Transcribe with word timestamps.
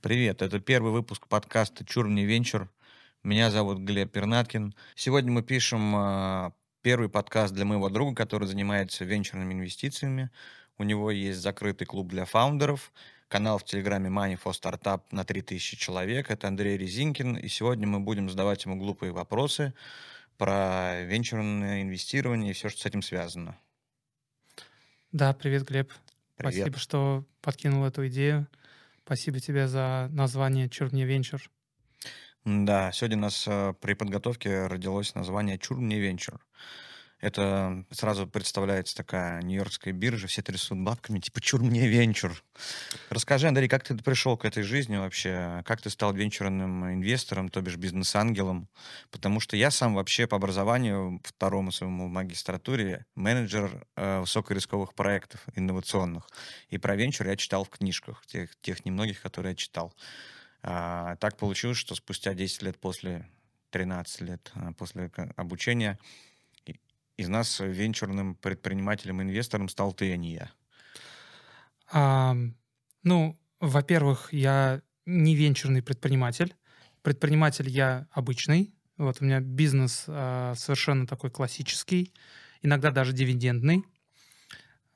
Привет, 0.00 0.40
это 0.40 0.58
первый 0.58 0.92
выпуск 0.92 1.28
подкаста 1.28 1.84
«Чур 1.84 2.08
мне 2.08 2.24
венчур». 2.24 2.70
Меня 3.22 3.50
зовут 3.50 3.80
Глеб 3.80 4.10
Пернаткин. 4.10 4.74
Сегодня 4.94 5.30
мы 5.30 5.42
пишем 5.42 5.94
э, 5.94 6.52
первый 6.80 7.10
подкаст 7.10 7.52
для 7.52 7.66
моего 7.66 7.90
друга, 7.90 8.14
который 8.14 8.48
занимается 8.48 9.04
венчурными 9.04 9.52
инвестициями. 9.52 10.30
У 10.78 10.84
него 10.84 11.10
есть 11.10 11.40
закрытый 11.40 11.86
клуб 11.86 12.08
для 12.08 12.24
фаундеров, 12.24 12.90
канал 13.28 13.58
в 13.58 13.64
Телеграме 13.64 14.08
Money 14.08 14.40
for 14.42 14.52
Startup 14.52 15.02
на 15.10 15.24
3000 15.24 15.76
человек. 15.76 16.30
Это 16.30 16.48
Андрей 16.48 16.78
Резинкин. 16.78 17.36
И 17.36 17.48
сегодня 17.48 17.86
мы 17.86 18.00
будем 18.00 18.30
задавать 18.30 18.64
ему 18.64 18.76
глупые 18.76 19.12
вопросы 19.12 19.74
про 20.38 21.02
венчурное 21.02 21.82
инвестирование 21.82 22.52
и 22.52 22.54
все, 22.54 22.70
что 22.70 22.80
с 22.80 22.86
этим 22.86 23.02
связано. 23.02 23.58
Да, 25.12 25.34
привет, 25.34 25.64
Глеб. 25.64 25.92
Привет. 26.36 26.54
Спасибо, 26.54 26.78
что 26.78 27.24
подкинул 27.42 27.84
эту 27.84 28.06
идею. 28.06 28.46
Спасибо 29.04 29.40
тебе 29.40 29.66
за 29.68 30.08
название 30.12 30.68
«Чур 30.68 30.92
мне 30.92 31.04
венчур». 31.04 31.40
Да, 32.44 32.92
сегодня 32.92 33.16
у 33.16 33.20
нас 33.22 33.44
э, 33.48 33.74
при 33.80 33.94
подготовке 33.94 34.66
родилось 34.66 35.14
название 35.14 35.58
«Чур 35.58 35.78
мне 35.78 35.98
венчур». 35.98 36.40
Это 37.20 37.84
сразу 37.90 38.28
представляется 38.28 38.94
такая 38.96 39.42
нью-йоркская 39.42 39.92
биржа, 39.92 40.28
все 40.28 40.40
трясут 40.40 40.78
бабками, 40.78 41.18
типа 41.18 41.40
«Чур 41.40 41.60
мне 41.62 41.88
венчур». 41.88 42.40
Расскажи, 43.10 43.48
Андрей, 43.48 43.68
как 43.68 43.82
ты 43.82 43.96
пришел 43.96 44.36
к 44.36 44.44
этой 44.44 44.62
жизни 44.62 44.96
вообще? 44.96 45.62
Как 45.66 45.82
ты 45.82 45.90
стал 45.90 46.12
венчурным 46.12 46.92
инвестором, 46.92 47.48
то 47.48 47.60
бишь 47.60 47.76
бизнес-ангелом? 47.76 48.68
Потому 49.10 49.40
что 49.40 49.56
я 49.56 49.72
сам 49.72 49.94
вообще 49.96 50.28
по 50.28 50.36
образованию, 50.36 51.20
второму 51.24 51.72
своему 51.72 52.06
магистратуре, 52.06 53.04
менеджер 53.16 53.84
э, 53.96 54.20
высокорисковых 54.20 54.94
проектов 54.94 55.44
инновационных. 55.56 56.28
И 56.68 56.78
про 56.78 56.94
венчур 56.94 57.26
я 57.26 57.36
читал 57.36 57.64
в 57.64 57.70
книжках, 57.70 58.24
тех, 58.26 58.54
тех 58.60 58.84
немногих, 58.84 59.20
которые 59.20 59.52
я 59.52 59.56
читал. 59.56 59.92
А, 60.62 61.16
так 61.16 61.36
получилось, 61.36 61.78
что 61.78 61.96
спустя 61.96 62.34
10 62.34 62.62
лет 62.62 62.78
после, 62.78 63.28
13 63.70 64.20
лет 64.20 64.52
а, 64.54 64.72
после 64.72 65.10
обучения 65.36 65.98
из 67.18 67.28
нас 67.28 67.60
венчурным 67.60 68.36
предпринимателем, 68.36 69.20
инвестором 69.20 69.68
стал 69.68 69.92
ты, 69.92 70.12
а 70.12 70.16
не 70.16 70.34
я. 70.34 70.50
А, 71.92 72.36
ну, 73.02 73.38
во-первых, 73.60 74.32
я 74.32 74.80
не 75.04 75.34
венчурный 75.34 75.82
предприниматель. 75.82 76.54
Предприниматель 77.02 77.68
я 77.68 78.06
обычный. 78.12 78.72
Вот 78.96 79.18
у 79.20 79.24
меня 79.24 79.40
бизнес 79.40 80.04
а, 80.06 80.54
совершенно 80.54 81.06
такой 81.06 81.30
классический, 81.30 82.12
иногда 82.62 82.90
даже 82.90 83.12
дивидендный, 83.12 83.84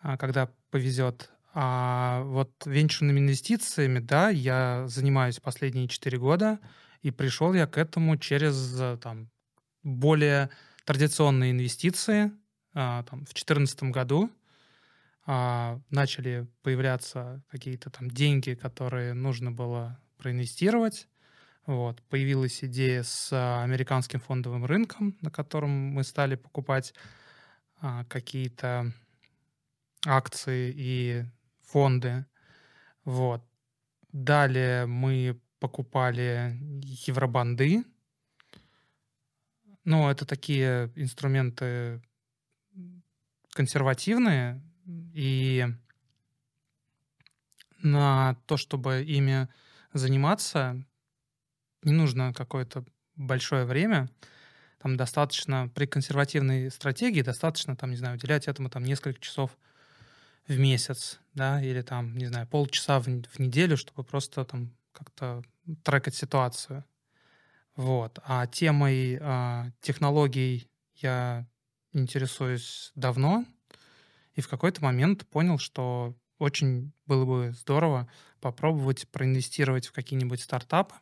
а, 0.00 0.16
когда 0.16 0.48
повезет. 0.70 1.30
А 1.54 2.22
вот 2.24 2.50
венчурными 2.64 3.18
инвестициями, 3.18 3.98
да, 3.98 4.30
я 4.30 4.84
занимаюсь 4.86 5.40
последние 5.40 5.88
4 5.88 6.18
года, 6.18 6.60
и 7.02 7.10
пришел 7.10 7.52
я 7.52 7.66
к 7.66 7.78
этому 7.78 8.16
через 8.16 8.80
там, 9.00 9.28
более 9.82 10.50
традиционные 10.84 11.52
инвестиции. 11.52 12.32
А, 12.74 13.02
там, 13.04 13.20
в 13.20 13.34
2014 13.34 13.84
году 13.84 14.30
а, 15.26 15.80
начали 15.90 16.46
появляться 16.62 17.42
какие-то 17.50 17.90
там 17.90 18.10
деньги, 18.10 18.54
которые 18.54 19.12
нужно 19.12 19.52
было 19.52 20.00
проинвестировать. 20.18 21.08
Вот. 21.66 22.02
Появилась 22.08 22.64
идея 22.64 23.02
с 23.02 23.32
американским 23.62 24.20
фондовым 24.20 24.64
рынком, 24.64 25.16
на 25.20 25.30
котором 25.30 25.70
мы 25.70 26.02
стали 26.02 26.34
покупать 26.34 26.94
а, 27.80 28.04
какие-то 28.06 28.92
акции 30.04 30.72
и 30.74 31.24
фонды. 31.62 32.26
Вот. 33.04 33.44
Далее 34.10 34.86
мы 34.86 35.40
покупали 35.60 36.58
евробанды. 37.06 37.84
Ну, 39.84 40.08
это 40.08 40.24
такие 40.24 40.92
инструменты 40.94 42.00
консервативные, 43.52 44.62
и 45.14 45.66
на 47.82 48.36
то, 48.46 48.56
чтобы 48.56 49.02
ими 49.02 49.48
заниматься, 49.92 50.82
не 51.82 51.92
нужно 51.92 52.32
какое-то 52.32 52.84
большое 53.16 53.64
время. 53.64 54.08
Там 54.78 54.96
достаточно 54.96 55.70
при 55.74 55.86
консервативной 55.86 56.70
стратегии 56.70 57.22
достаточно, 57.22 57.76
там, 57.76 57.90
не 57.90 57.96
знаю, 57.96 58.16
уделять 58.16 58.48
этому 58.48 58.70
там 58.70 58.84
несколько 58.84 59.20
часов 59.20 59.56
в 60.48 60.58
месяц, 60.58 61.20
да, 61.34 61.62
или 61.62 61.82
там, 61.82 62.16
не 62.16 62.26
знаю, 62.26 62.46
полчаса 62.48 62.98
в, 62.98 63.04
в 63.04 63.38
неделю, 63.38 63.76
чтобы 63.76 64.02
просто 64.02 64.44
там 64.44 64.72
как-то 64.92 65.42
трекать 65.84 66.14
ситуацию. 66.14 66.84
Вот. 67.76 68.18
А 68.24 68.46
темой 68.46 69.18
а, 69.20 69.70
технологий 69.80 70.68
я 70.96 71.46
интересуюсь 71.92 72.92
давно, 72.94 73.44
и 74.34 74.40
в 74.40 74.48
какой-то 74.48 74.82
момент 74.82 75.26
понял, 75.26 75.58
что 75.58 76.14
очень 76.38 76.92
было 77.06 77.24
бы 77.24 77.52
здорово 77.52 78.08
попробовать 78.40 79.08
проинвестировать 79.08 79.86
в 79.86 79.92
какие-нибудь 79.92 80.40
стартапы. 80.40 80.94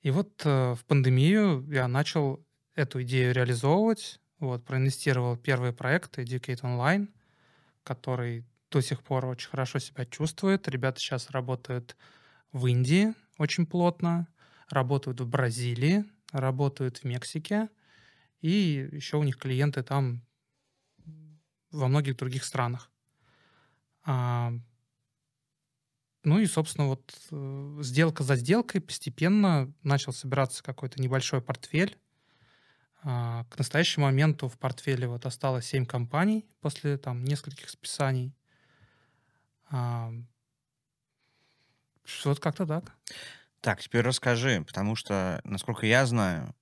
И 0.00 0.10
вот 0.10 0.42
э, 0.44 0.74
в 0.74 0.84
пандемию 0.86 1.66
я 1.70 1.88
начал 1.88 2.44
эту 2.74 3.02
идею 3.02 3.34
реализовывать. 3.34 4.20
Вот, 4.38 4.64
проинвестировал 4.64 5.36
первые 5.36 5.72
проекты 5.72 6.22
Educate 6.22 6.62
Online— 6.62 7.08
который 7.84 8.44
до 8.70 8.80
сих 8.80 9.02
пор 9.02 9.26
очень 9.26 9.50
хорошо 9.50 9.78
себя 9.78 10.04
чувствует. 10.06 10.68
Ребята 10.68 11.00
сейчас 11.00 11.30
работают 11.30 11.96
в 12.52 12.66
Индии 12.66 13.14
очень 13.38 13.66
плотно, 13.66 14.28
работают 14.72 15.20
в 15.20 15.28
Бразилии, 15.28 16.04
работают 16.32 16.98
в 16.98 17.04
Мексике, 17.04 17.68
и 18.40 18.88
еще 18.92 19.18
у 19.18 19.22
них 19.22 19.38
клиенты 19.38 19.82
там 19.82 20.22
во 21.70 21.88
многих 21.88 22.16
других 22.16 22.44
странах. 22.44 22.90
А, 24.04 24.52
ну 26.24 26.38
и, 26.38 26.46
собственно, 26.46 26.88
вот 26.88 27.12
э, 27.30 27.78
сделка 27.82 28.22
за 28.22 28.36
сделкой 28.36 28.80
постепенно 28.80 29.72
начал 29.82 30.12
собираться 30.12 30.62
какой-то 30.62 31.02
небольшой 31.02 31.42
портфель. 31.42 31.98
А, 33.02 33.44
к 33.50 33.58
настоящему 33.58 34.06
моменту 34.06 34.48
в 34.48 34.58
портфеле 34.58 35.08
вот 35.08 35.26
осталось 35.26 35.66
7 35.66 35.84
компаний 35.84 36.46
после 36.60 36.96
там 36.96 37.24
нескольких 37.24 37.68
списаний. 37.68 38.34
А, 39.70 40.12
вот 42.24 42.40
как-то 42.40 42.66
так. 42.66 42.92
Так, 43.62 43.80
теперь 43.80 44.02
расскажи, 44.02 44.64
потому 44.66 44.96
что, 44.96 45.40
насколько 45.44 45.86
я 45.86 46.04
знаю, 46.04 46.52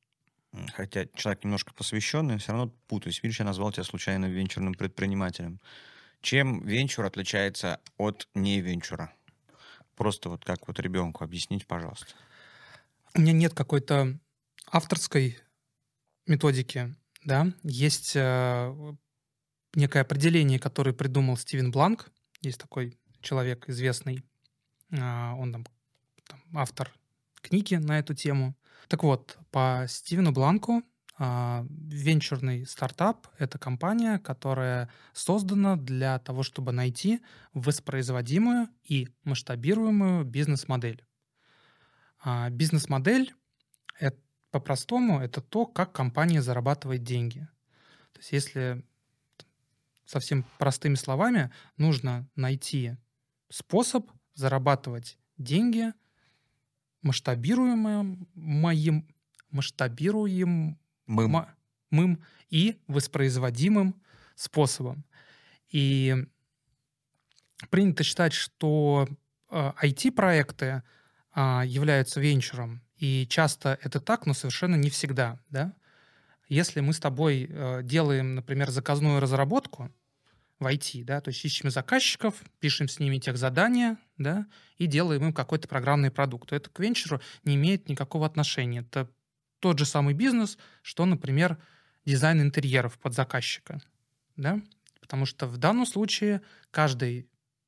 хотя 0.74 1.06
человек 1.14 1.42
немножко 1.44 1.72
посвященный, 1.72 2.36
все 2.36 2.52
равно 2.52 2.68
путаюсь. 2.88 3.22
Видишь, 3.22 3.38
я 3.38 3.46
назвал 3.46 3.72
тебя 3.72 3.84
случайно 3.84 4.26
венчурным 4.26 4.74
предпринимателем. 4.74 5.60
Чем 6.20 6.62
венчур 6.62 7.06
отличается 7.06 7.80
от 7.96 8.28
не 8.34 8.60
венчура? 8.60 9.14
Просто 9.96 10.28
вот 10.28 10.44
как 10.44 10.68
вот 10.68 10.78
ребенку 10.78 11.24
объяснить, 11.24 11.66
пожалуйста. 11.66 12.12
У 13.14 13.22
меня 13.22 13.32
нет 13.32 13.54
какой-то 13.54 14.18
авторской 14.70 15.38
методики, 16.26 16.94
да, 17.24 17.50
есть 17.62 18.12
э, 18.14 18.94
некое 19.74 20.02
определение, 20.02 20.58
которое 20.58 20.92
придумал 20.92 21.38
Стивен 21.38 21.70
Бланк. 21.70 22.10
Есть 22.42 22.60
такой 22.60 22.98
человек 23.22 23.70
известный, 23.70 24.22
э, 24.90 25.32
он 25.32 25.50
там, 25.52 25.66
там 26.30 26.40
автор 26.54 26.92
книги 27.42 27.74
на 27.74 27.98
эту 27.98 28.14
тему. 28.14 28.56
Так 28.88 29.02
вот, 29.02 29.38
по 29.50 29.84
Стивену 29.88 30.32
Бланку 30.32 30.82
э, 31.18 31.66
венчурный 31.68 32.66
стартап— 32.66 33.26
это 33.38 33.58
компания, 33.58 34.18
которая 34.18 34.88
создана 35.12 35.76
для 35.76 36.18
того, 36.18 36.42
чтобы 36.42 36.72
найти 36.72 37.20
воспроизводимую 37.52 38.68
и 38.84 39.08
масштабируемую 39.24 40.24
бизнес-модель. 40.24 41.04
А 42.22 42.50
бизнес-модель 42.50 43.34
по-простому 44.50 45.20
это 45.20 45.40
то, 45.40 45.66
как 45.66 45.92
компания 45.92 46.42
зарабатывает 46.42 47.02
деньги. 47.02 47.48
То 48.12 48.18
есть 48.18 48.32
если 48.32 48.84
совсем 50.04 50.44
простыми 50.58 50.96
словами, 50.96 51.52
нужно 51.76 52.28
найти 52.34 52.96
способ 53.48 54.10
зарабатывать 54.34 55.18
деньги 55.38 55.92
масштабируемым, 57.02 58.28
моим, 58.34 59.06
масштабируемым 59.50 60.78
мым 61.90 62.22
и 62.48 62.80
воспроизводимым 62.86 64.00
способом. 64.34 65.04
И 65.70 66.16
принято 67.68 68.04
считать, 68.04 68.32
что 68.32 69.08
IT-проекты 69.50 70.66
э, 70.66 70.82
а, 71.32 71.64
являются 71.64 72.20
венчуром 72.20 72.82
и 72.96 73.26
часто 73.28 73.78
это 73.82 74.00
так, 74.00 74.26
но 74.26 74.34
совершенно 74.34 74.76
не 74.76 74.90
всегда. 74.90 75.38
Да? 75.48 75.74
Если 76.48 76.80
мы 76.80 76.92
с 76.92 77.00
тобой 77.00 77.46
э, 77.48 77.80
делаем, 77.82 78.34
например, 78.34 78.70
заказную 78.70 79.20
разработку 79.20 79.90
в 80.60 80.66
IT, 80.66 81.04
да, 81.04 81.20
то 81.20 81.30
есть 81.30 81.44
ищем 81.44 81.70
заказчиков, 81.70 82.34
пишем 82.60 82.88
с 82.88 82.98
ними 82.98 83.18
тех 83.18 83.36
задания, 83.38 83.98
да, 84.18 84.46
и 84.76 84.86
делаем 84.86 85.24
им 85.24 85.32
какой-то 85.32 85.66
программный 85.66 86.10
продукт, 86.10 86.50
то 86.50 86.56
это 86.56 86.68
к 86.70 86.78
венчуру 86.78 87.20
не 87.44 87.56
имеет 87.56 87.88
никакого 87.88 88.26
отношения. 88.26 88.80
Это 88.80 89.10
тот 89.58 89.78
же 89.78 89.86
самый 89.86 90.14
бизнес, 90.14 90.58
что, 90.82 91.06
например, 91.06 91.58
дизайн 92.04 92.42
интерьеров 92.42 92.98
под 92.98 93.14
заказчика, 93.14 93.80
да, 94.36 94.60
потому 95.00 95.24
что 95.24 95.46
в 95.46 95.56
данном 95.56 95.86
случае 95.86 96.42
каждый 96.70 97.26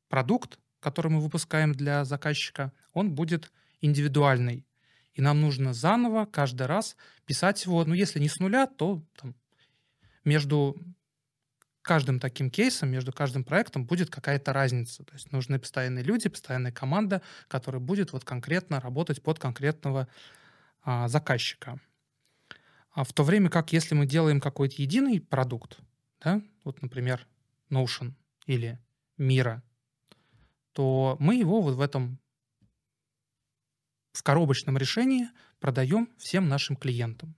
продукт, 0.08 0.58
который 0.78 1.10
мы 1.10 1.20
выпускаем 1.20 1.72
для 1.72 2.04
заказчика, 2.04 2.72
он 2.92 3.14
будет 3.14 3.50
индивидуальный, 3.80 4.66
и 5.14 5.22
нам 5.22 5.40
нужно 5.40 5.72
заново 5.72 6.26
каждый 6.26 6.66
раз 6.66 6.96
писать 7.24 7.64
его, 7.64 7.84
ну, 7.84 7.94
если 7.94 8.20
не 8.20 8.28
с 8.28 8.38
нуля, 8.38 8.66
то 8.66 9.02
там, 9.16 9.34
между 10.24 10.76
каждым 11.82 12.20
таким 12.20 12.50
кейсом, 12.50 12.90
между 12.90 13.12
каждым 13.12 13.44
проектом 13.44 13.84
будет 13.84 14.08
какая-то 14.08 14.52
разница. 14.52 15.04
То 15.04 15.12
есть 15.14 15.32
нужны 15.32 15.58
постоянные 15.58 16.04
люди, 16.04 16.28
постоянная 16.28 16.72
команда, 16.72 17.22
которая 17.48 17.80
будет 17.80 18.12
вот 18.12 18.24
конкретно 18.24 18.80
работать 18.80 19.22
под 19.22 19.38
конкретного 19.38 20.08
а, 20.82 21.08
заказчика. 21.08 21.78
А 22.92 23.04
в 23.04 23.12
то 23.12 23.24
время 23.24 23.50
как 23.50 23.72
если 23.72 23.94
мы 23.94 24.06
делаем 24.06 24.40
какой-то 24.40 24.80
единый 24.80 25.20
продукт, 25.20 25.78
да, 26.20 26.40
вот, 26.64 26.80
например, 26.82 27.26
Notion 27.70 28.12
или 28.46 28.78
Mira, 29.18 29.62
то 30.72 31.16
мы 31.18 31.36
его 31.36 31.60
вот 31.60 31.74
в 31.74 31.80
этом 31.80 32.18
в 34.12 34.22
коробочном 34.22 34.76
решении 34.76 35.28
продаем 35.58 36.08
всем 36.18 36.48
нашим 36.48 36.76
клиентам. 36.76 37.34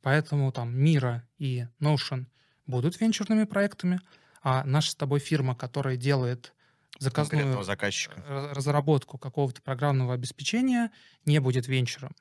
Поэтому 0.00 0.50
там 0.52 0.74
Mira 0.74 1.22
и 1.38 1.66
Notion 1.80 2.26
будут 2.66 3.00
венчурными 3.00 3.44
проектами, 3.44 4.00
а 4.42 4.64
наша 4.64 4.90
с 4.90 4.94
тобой 4.94 5.20
фирма, 5.20 5.54
которая 5.54 5.96
делает 5.96 6.52
заказную 6.98 7.62
заказчика. 7.64 8.22
разработку 8.52 9.18
какого-то 9.18 9.62
программного 9.62 10.14
обеспечения, 10.14 10.90
не 11.24 11.38
будет 11.40 11.66
венчуром. 11.66 12.14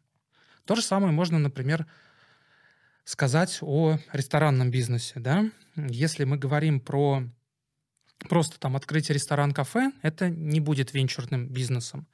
То 0.66 0.75
же 0.75 0.81
самое 0.81 1.12
можно, 1.12 1.38
например, 1.40 1.86
сказать 3.04 3.60
о 3.62 3.98
ресторанном 4.13 4.72
бизнесе. 4.72 5.19
Да? 5.19 5.45
Если 5.75 6.24
мы 6.24 6.38
говорим 6.38 6.80
про 6.80 7.24
просто 8.30 8.60
там 8.60 8.75
открытие 8.75 9.16
ресторан-кафе, 9.16 9.92
это 10.01 10.30
не 10.30 10.60
будет 10.60 10.94
венчурным 10.94 11.48
бизнесом. 11.50 12.07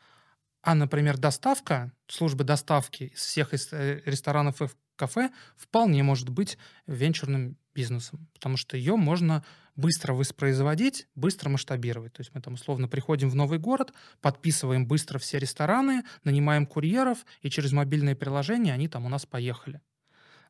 А, 0.61 0.75
например, 0.75 1.17
доставка, 1.17 1.93
служба 2.07 2.43
доставки 2.43 3.03
из 3.13 3.19
всех 3.19 3.53
э, 3.53 4.01
ресторанов 4.05 4.61
и 4.61 4.67
кафе 4.95 5.31
вполне 5.55 6.03
может 6.03 6.29
быть 6.29 6.57
венчурным 6.85 7.57
бизнесом, 7.73 8.27
потому 8.33 8.57
что 8.57 8.75
ее 8.75 8.97
можно 8.97 9.45
быстро 9.75 10.13
воспроизводить, 10.13 11.07
быстро 11.15 11.49
масштабировать. 11.49 12.11
То 12.13 12.21
есть 12.21 12.35
мы 12.35 12.41
там 12.41 12.55
условно 12.55 12.89
приходим 12.89 13.29
в 13.29 13.35
новый 13.35 13.59
город, 13.59 13.93
подписываем 14.19 14.85
быстро 14.85 15.17
все 15.17 15.39
рестораны, 15.39 16.03
нанимаем 16.25 16.65
курьеров, 16.65 17.25
и 17.41 17.49
через 17.49 17.71
мобильное 17.71 18.15
приложение 18.15 18.73
они 18.73 18.89
там 18.89 19.05
у 19.05 19.09
нас 19.09 19.25
поехали. 19.25 19.81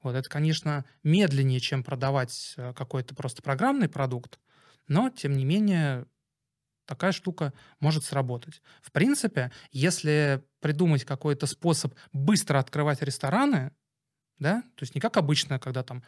Вот 0.01 0.15
это, 0.15 0.27
конечно, 0.27 0.85
медленнее, 1.03 1.59
чем 1.59 1.83
продавать 1.83 2.55
э, 2.57 2.73
какой-то 2.73 3.13
просто 3.13 3.43
программный 3.43 3.89
продукт, 3.89 4.39
но, 4.87 5.09
тем 5.09 5.33
не 5.33 5.45
менее, 5.45 6.05
такая 6.89 7.11
штука 7.11 7.53
может 7.79 8.03
сработать. 8.03 8.63
В 8.81 8.91
принципе, 8.91 9.51
если 9.71 10.43
придумать 10.59 11.05
какой-то 11.05 11.45
способ 11.45 11.93
быстро 12.13 12.57
открывать 12.57 13.03
рестораны, 13.03 13.71
да, 14.39 14.63
то 14.75 14.83
есть 14.83 14.95
не 14.95 15.01
как 15.01 15.15
обычно, 15.17 15.59
когда 15.59 15.83
там 15.83 16.03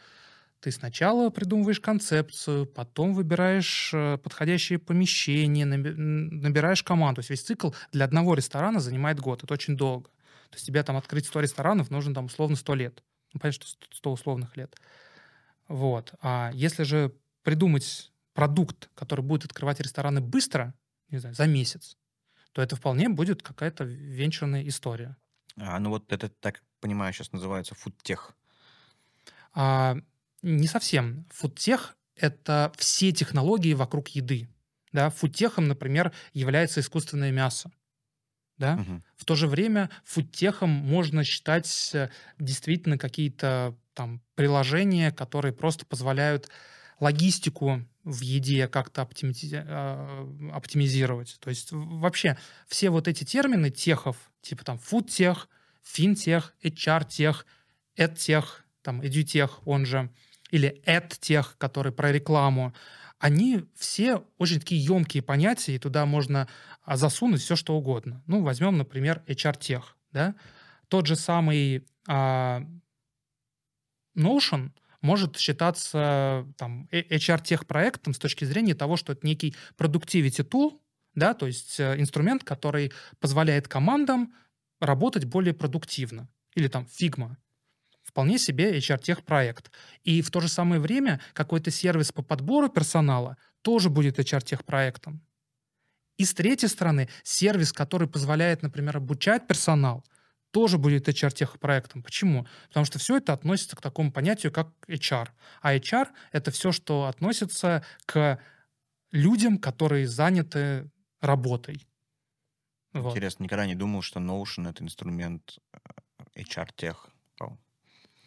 ты 0.58 0.72
сначала 0.72 1.30
придумываешь 1.30 1.80
концепцию, 1.80 2.66
потом 2.66 3.14
выбираешь 3.14 3.90
э, 3.94 4.18
подходящее 4.18 4.78
помещение, 4.78 5.66
набираешь 5.66 6.82
команду. 6.82 7.16
То 7.16 7.20
есть 7.20 7.30
весь 7.30 7.42
цикл 7.42 7.70
для 7.92 8.04
одного 8.04 8.34
ресторана 8.34 8.80
занимает 8.80 9.20
год. 9.20 9.42
Это 9.44 9.54
очень 9.54 9.76
долго. 9.76 10.08
То 10.50 10.56
есть 10.56 10.66
тебе 10.66 10.82
там 10.82 10.96
открыть 10.96 11.26
100 11.26 11.40
ресторанов 11.40 11.90
нужно 11.90 12.14
там 12.14 12.26
условно 12.26 12.56
100 12.56 12.74
лет. 12.74 13.02
Ну, 13.32 13.40
понятно, 13.40 13.66
что 13.66 13.86
100 13.90 14.12
условных 14.12 14.56
лет. 14.56 14.76
Вот. 15.68 16.14
А 16.20 16.50
если 16.54 16.82
же 16.84 17.12
придумать 17.42 18.12
продукт, 18.34 18.90
который 18.94 19.22
будет 19.22 19.44
открывать 19.44 19.80
рестораны 19.80 20.20
быстро, 20.20 20.74
не 21.10 21.18
знаю, 21.18 21.34
за 21.34 21.46
месяц, 21.46 21.96
то 22.52 22.62
это 22.62 22.76
вполне 22.76 23.08
будет 23.08 23.42
какая-то 23.42 23.84
венчурная 23.84 24.66
история. 24.66 25.16
А, 25.56 25.78
ну 25.78 25.90
вот 25.90 26.12
это, 26.12 26.28
так 26.28 26.62
понимаю, 26.80 27.12
сейчас 27.12 27.32
называется 27.32 27.74
фудтех. 27.74 28.34
А, 29.54 29.96
не 30.42 30.66
совсем. 30.66 31.26
Фудтех— 31.30 31.96
это 32.16 32.72
все 32.76 33.12
технологии 33.12 33.74
вокруг 33.74 34.08
еды. 34.08 34.48
Да? 34.92 35.10
Фудтехом, 35.10 35.68
например, 35.68 36.12
является 36.32 36.80
искусственное 36.80 37.30
мясо. 37.30 37.70
Да? 38.58 38.74
Угу. 38.74 39.02
В 39.16 39.24
то 39.24 39.34
же 39.34 39.46
время 39.46 39.90
фудтехом 40.04 40.70
можно 40.70 41.24
считать 41.24 41.90
э, 41.94 42.10
действительно 42.38 42.98
какие-то 42.98 43.76
там 43.94 44.20
приложения, 44.34 45.10
которые 45.10 45.52
просто 45.52 45.86
позволяют 45.86 46.48
логистику 47.02 47.84
в 48.04 48.20
еде 48.20 48.68
как-то 48.68 49.02
а, 49.02 50.52
оптимизировать. 50.52 51.36
То 51.40 51.50
есть 51.50 51.72
вообще 51.72 52.38
все 52.68 52.90
вот 52.90 53.08
эти 53.08 53.24
термины 53.24 53.70
техов, 53.70 54.16
типа 54.40 54.64
там 54.64 54.78
фудтех, 54.78 55.48
финтех, 55.82 56.54
HR-тех, 56.62 57.44
эдтех, 57.96 58.64
там 58.82 59.04
эдютех, 59.04 59.66
он 59.66 59.84
же, 59.84 60.10
или 60.50 60.80
эдтех, 60.86 61.56
который 61.58 61.90
про 61.90 62.12
рекламу, 62.12 62.72
они 63.18 63.64
все 63.74 64.24
очень 64.38 64.60
такие 64.60 64.84
емкие 64.84 65.24
понятия, 65.24 65.74
и 65.74 65.80
туда 65.80 66.06
можно 66.06 66.48
а, 66.84 66.96
засунуть 66.96 67.42
все, 67.42 67.56
что 67.56 67.76
угодно. 67.76 68.22
Ну, 68.28 68.42
возьмем, 68.42 68.78
например, 68.78 69.24
HR-тех, 69.26 69.96
да? 70.12 70.36
Тот 70.86 71.06
же 71.06 71.16
самый 71.16 71.84
а, 72.06 72.64
Notion— 74.16 74.70
может 75.02 75.36
считаться 75.36 76.46
там, 76.56 76.88
HR-техпроектом 76.90 78.14
с 78.14 78.18
точки 78.18 78.44
зрения 78.44 78.74
того, 78.74 78.96
что 78.96 79.12
это 79.12 79.26
некий 79.26 79.54
productivity 79.76 80.48
tool, 80.48 80.80
да, 81.14 81.34
то 81.34 81.46
есть 81.46 81.78
э, 81.78 82.00
инструмент, 82.00 82.42
который 82.42 82.92
позволяет 83.20 83.68
командам 83.68 84.32
работать 84.80 85.26
более 85.26 85.52
продуктивно. 85.52 86.28
Или 86.54 86.68
там 86.68 86.84
Figma. 86.84 87.36
Вполне 88.02 88.38
себе 88.38 88.78
HR-техпроект. 88.78 89.70
И 90.04 90.22
в 90.22 90.30
то 90.30 90.40
же 90.40 90.48
самое 90.48 90.80
время 90.80 91.20
какой-то 91.34 91.70
сервис 91.70 92.12
по 92.12 92.22
подбору 92.22 92.68
персонала 92.68 93.36
тоже 93.62 93.90
будет 93.90 94.18
HR-техпроектом. 94.18 95.22
И 96.18 96.24
с 96.24 96.34
третьей 96.34 96.68
стороны, 96.68 97.08
сервис, 97.22 97.72
который 97.72 98.08
позволяет, 98.08 98.62
например, 98.62 98.98
обучать 98.98 99.46
персонал, 99.46 100.04
тоже 100.52 100.78
будет 100.78 101.08
HR-техпроектом. 101.08 102.02
Почему? 102.02 102.46
Потому 102.68 102.86
что 102.86 102.98
все 102.98 103.16
это 103.16 103.32
относится 103.32 103.74
к 103.74 103.80
такому 103.80 104.12
понятию, 104.12 104.52
как 104.52 104.68
HR. 104.86 105.28
А 105.60 105.74
HR— 105.74 106.08
это 106.32 106.50
все, 106.50 106.70
что 106.70 107.06
относится 107.06 107.84
к 108.06 108.38
людям, 109.10 109.58
которые 109.58 110.06
заняты 110.06 110.90
работой. 111.20 111.88
Вот. 112.92 113.12
Интересно, 113.12 113.44
никогда 113.44 113.66
не 113.66 113.74
думал, 113.74 114.02
что 114.02 114.20
Notion— 114.20 114.68
это 114.70 114.84
инструмент 114.84 115.58
э, 115.72 115.78
HR-тех. 116.42 117.08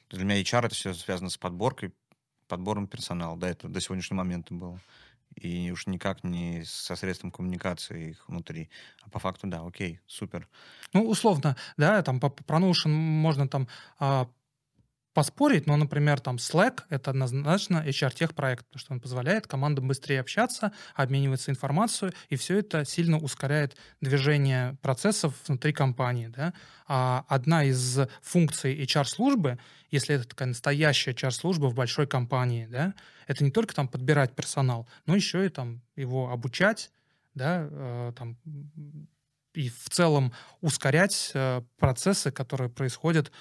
Для 0.10 0.24
меня 0.24 0.42
HR— 0.42 0.66
это 0.68 0.76
все 0.76 0.94
связано 0.94 1.30
с 1.30 1.38
подборкой, 1.38 1.94
подбором 2.48 2.88
персонала. 2.88 3.38
Да, 3.38 3.50
это 3.50 3.68
до 3.68 3.80
сегодняшнего 3.82 4.20
момента 4.20 4.54
было 4.54 4.80
и 5.36 5.72
уж 5.72 5.88
никак 5.88 6.24
не 6.24 6.64
со 6.66 6.96
средством 6.96 7.32
коммуникации 7.32 8.12
их 8.12 8.28
внутри. 8.28 8.70
А 9.02 9.10
по 9.10 9.20
факту, 9.20 9.48
да, 9.48 9.62
окей, 9.66 10.00
супер. 10.08 10.48
Ну, 10.94 11.08
условно, 11.08 11.56
да, 11.78 12.02
там 12.02 12.20
по, 12.20 12.30
про 12.30 12.60
Notion 12.60 12.90
можно 12.90 13.48
там 13.48 13.68
а, 14.00 14.28
поспорить, 15.16 15.66
но, 15.66 15.78
например, 15.78 16.20
там 16.20 16.36
Slack— 16.36 16.82
это 16.90 17.12
однозначно 17.12 17.82
HR-тех 17.88 18.36
проект, 18.36 18.66
потому 18.66 18.80
что 18.82 18.94
он 18.94 19.00
позволяет 19.00 19.48
командам 19.48 19.88
быстрее 19.88 20.20
общаться, 20.20 20.74
обмениваться 20.94 21.52
информацией, 21.52 22.12
и 22.28 22.36
все 22.36 22.60
это 22.60 22.84
сильно 22.84 23.18
ускоряет 23.18 23.78
движение 24.02 24.78
процессов 24.82 25.34
внутри 25.48 25.72
компании. 25.72 26.28
Да? 26.28 26.54
А 26.86 27.24
одна 27.30 27.64
из 27.64 27.98
функций 28.22 28.78
HR-службы, 28.84 29.58
если 29.90 30.16
это 30.16 30.28
такая 30.28 30.50
настоящая 30.50 31.12
HR-служба 31.12 31.68
в 31.68 31.74
большой 31.76 32.08
компании, 32.08 32.68
да, 32.70 32.94
это 33.26 33.46
не 33.46 33.52
только 33.52 33.74
там 33.74 33.88
подбирать 33.88 34.36
персонал, 34.36 34.86
но 35.06 35.16
еще 35.16 35.46
и 35.46 35.50
там 35.50 35.82
его 35.96 36.30
обучать, 36.30 36.92
да, 37.36 37.70
э, 37.72 38.12
там, 38.18 38.38
и 39.54 39.70
в 39.70 39.90
целом 39.90 40.34
ускорять 40.60 41.32
э, 41.34 41.62
процессы, 41.78 42.32
которые 42.32 42.70
происходят 42.70 43.32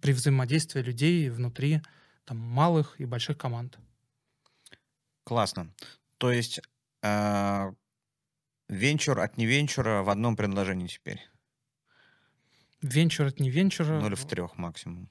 при 0.00 0.12
взаимодействии 0.12 0.80
людей 0.80 1.30
внутри 1.30 1.82
там, 2.24 2.38
малых 2.38 3.00
и 3.00 3.04
больших 3.04 3.38
команд. 3.38 3.78
Классно. 5.24 5.72
То 6.18 6.32
есть 6.32 6.60
э, 7.02 7.72
венчур 8.68 9.20
от 9.20 9.36
невенчура 9.36 10.02
в 10.02 10.10
одном 10.10 10.36
предложении 10.36 10.86
теперь? 10.86 11.20
Венчур 12.82 13.26
от 13.26 13.40
невенчура... 13.40 14.04
Или 14.04 14.14
в 14.14 14.26
трех 14.26 14.56
максимум. 14.58 15.08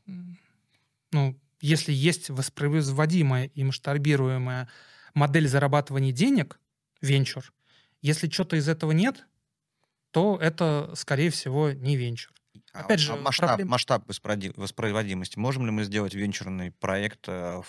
Ну, 1.11 1.39
если 1.61 1.91
есть 1.91 2.29
воспроизводимая 2.29 3.45
и 3.45 3.63
масштабируемая 3.63 4.69
модель 5.13 5.47
зарабатывания 5.47 6.11
денег, 6.11 6.59
венчур, 7.01 7.53
если 8.01 8.29
что-то 8.29 8.55
из 8.55 8.69
этого 8.69 8.91
нет, 8.91 9.25
то 10.11 10.37
это, 10.39 10.93
скорее 10.95 11.29
всего, 11.29 11.71
не 11.71 11.97
венчур. 11.97 12.33
А 12.75 12.81
Опять 12.81 12.99
же, 12.99 13.13
а 13.13 13.15
масштаб, 13.15 13.49
проблем... 13.49 13.69
масштаб 13.69 14.03
воспроизводимости. 14.07 15.39
Можем 15.39 15.65
ли 15.65 15.71
мы 15.71 15.83
сделать 15.85 16.13
венчурный 16.13 16.71
проект 16.71 17.27
в 17.27 17.65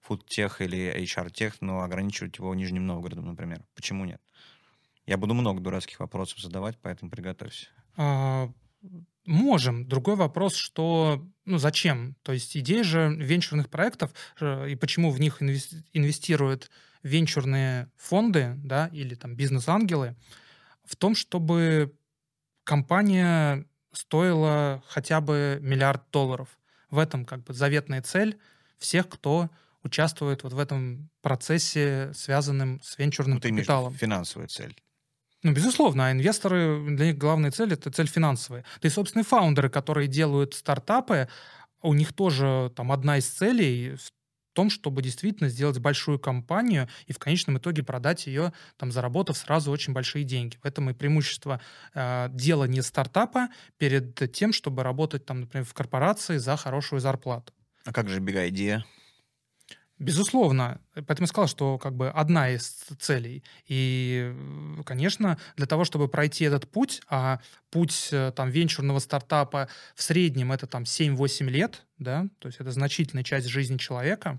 фудтех 0.00 0.60
или 0.60 0.94
HR-тех, 1.02 1.60
но 1.60 1.82
ограничивать 1.82 2.38
его 2.38 2.54
Нижним 2.54 2.86
Новгородом, 2.86 3.26
например? 3.26 3.64
Почему 3.74 4.04
нет? 4.04 4.20
Я 5.06 5.16
буду 5.16 5.34
много 5.34 5.60
дурацких 5.60 6.00
вопросов 6.00 6.38
задавать, 6.38 6.78
поэтому 6.80 7.10
приготовься. 7.10 7.66
А, 7.96 8.50
можем. 9.24 9.88
Другой 9.88 10.16
вопрос, 10.16 10.54
что 10.54 11.26
ну 11.44 11.58
зачем? 11.58 12.14
То 12.22 12.32
есть 12.32 12.56
идея 12.56 12.84
же 12.84 13.14
венчурных 13.16 13.70
проектов 13.70 14.12
и 14.40 14.76
почему 14.78 15.10
в 15.10 15.18
них 15.18 15.42
инвестируют 15.42 16.70
венчурные 17.02 17.90
фонды, 17.96 18.54
да, 18.58 18.88
или 18.88 19.14
там 19.14 19.34
бизнес-ангелы, 19.34 20.14
в 20.84 20.96
том, 20.96 21.14
чтобы 21.14 21.94
компания 22.64 23.64
стоила 23.98 24.82
хотя 24.86 25.20
бы 25.20 25.58
миллиард 25.60 26.02
долларов. 26.12 26.48
В 26.88 26.98
этом 26.98 27.24
как 27.24 27.42
бы 27.42 27.52
заветная 27.52 28.00
цель 28.00 28.38
всех, 28.78 29.08
кто 29.08 29.50
участвует 29.82 30.44
вот 30.44 30.52
в 30.52 30.58
этом 30.58 31.10
процессе, 31.20 32.12
связанном 32.14 32.80
с 32.82 32.96
венчурным 32.96 33.36
ну, 33.36 33.40
ты 33.40 33.50
капиталом. 33.50 33.92
финансовая 33.92 34.46
цель. 34.46 34.76
Ну, 35.42 35.52
безусловно, 35.52 36.06
а 36.06 36.12
инвесторы, 36.12 36.80
для 36.96 37.06
них 37.06 37.18
главная 37.18 37.50
цель— 37.50 37.72
это 37.74 37.90
цель 37.90 38.06
финансовая. 38.06 38.64
Да 38.80 38.88
и, 38.88 38.90
собственно, 38.90 39.24
фаундеры, 39.24 39.68
которые 39.68 40.06
делают 40.06 40.54
стартапы, 40.54 41.28
у 41.82 41.92
них 41.92 42.12
тоже 42.12 42.72
там 42.76 42.92
одна 42.92 43.18
из 43.18 43.26
целей 43.26 43.96
том, 44.58 44.70
чтобы 44.70 45.02
действительно 45.02 45.48
сделать 45.48 45.78
большую 45.78 46.18
компанию 46.18 46.88
и 47.06 47.12
в 47.12 47.20
конечном 47.20 47.58
итоге 47.58 47.84
продать 47.84 48.26
ее, 48.26 48.52
там, 48.76 48.90
заработав 48.90 49.36
сразу 49.36 49.70
очень 49.70 49.92
большие 49.92 50.24
деньги. 50.24 50.56
В 50.60 50.66
этом 50.66 50.90
и 50.90 50.94
преимущество 50.94 51.60
э, 51.94 52.28
делания 52.32 52.82
стартапа 52.82 53.50
перед 53.76 54.32
тем, 54.32 54.52
чтобы 54.52 54.82
работать, 54.82 55.24
там, 55.24 55.42
например, 55.42 55.64
в 55.64 55.74
корпорации 55.74 56.38
за 56.38 56.56
хорошую 56.56 56.98
зарплату. 56.98 57.52
А 57.84 57.92
как 57.92 58.08
же 58.08 58.18
бега 58.18 58.48
идея? 58.48 58.84
Безусловно. 59.98 60.80
Поэтому 60.94 61.24
я 61.24 61.26
сказал, 61.26 61.48
что 61.48 61.76
как 61.76 61.96
бы 61.96 62.08
одна 62.08 62.50
из 62.50 62.68
целей. 63.00 63.42
И, 63.66 64.32
конечно, 64.86 65.38
для 65.56 65.66
того, 65.66 65.84
чтобы 65.84 66.06
пройти 66.08 66.44
этот 66.44 66.70
путь, 66.70 67.02
а 67.08 67.40
путь 67.70 68.08
э, 68.12 68.32
там 68.34 68.48
венчурного 68.48 69.00
стартапа 69.00 69.68
в 69.96 70.02
среднем 70.02 70.52
это 70.52 70.68
там 70.68 70.84
7-8 70.84 71.48
лет, 71.48 71.84
да, 71.98 72.28
то 72.38 72.46
есть 72.46 72.60
это 72.60 72.70
значительная 72.70 73.24
часть 73.24 73.48
жизни 73.48 73.76
человека, 73.76 74.38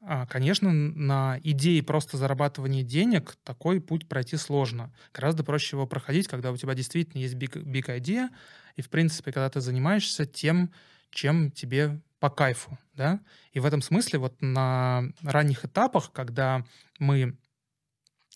а, 0.00 0.26
конечно, 0.26 0.72
на 0.72 1.40
идее 1.42 1.82
просто 1.82 2.16
зарабатывания 2.16 2.82
денег 2.82 3.36
такой 3.44 3.80
путь 3.80 4.08
пройти 4.08 4.36
сложно. 4.36 4.92
Гораздо 5.12 5.42
проще 5.42 5.76
его 5.76 5.86
проходить, 5.86 6.28
когда 6.28 6.52
у 6.52 6.56
тебя 6.56 6.74
действительно 6.74 7.20
есть 7.20 7.34
big, 7.34 7.62
big 7.64 7.86
idea, 7.86 8.28
и, 8.76 8.82
в 8.82 8.90
принципе, 8.90 9.32
когда 9.32 9.50
ты 9.50 9.60
занимаешься 9.60 10.24
тем, 10.24 10.72
чем 11.10 11.50
тебе 11.50 12.00
по 12.18 12.30
кайфу, 12.30 12.78
да. 12.94 13.20
И 13.52 13.60
в 13.60 13.66
этом 13.66 13.82
смысле 13.82 14.18
вот 14.18 14.40
на 14.40 15.04
ранних 15.22 15.64
этапах, 15.64 16.12
когда 16.12 16.64
мы 16.98 17.38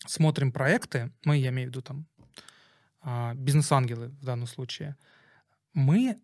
смотрим 0.07 0.53
проекты, 0.53 1.13
мы, 1.25 1.37
я 1.39 1.51
имею 1.51 1.69
в 1.69 1.71
виду 1.71 1.83
там 1.83 2.07
а, 3.01 3.35
бизнес-ангелы 3.35 4.09
в 4.09 4.25
данном 4.25 4.47
случае, 4.47 4.97
мы 5.75 6.21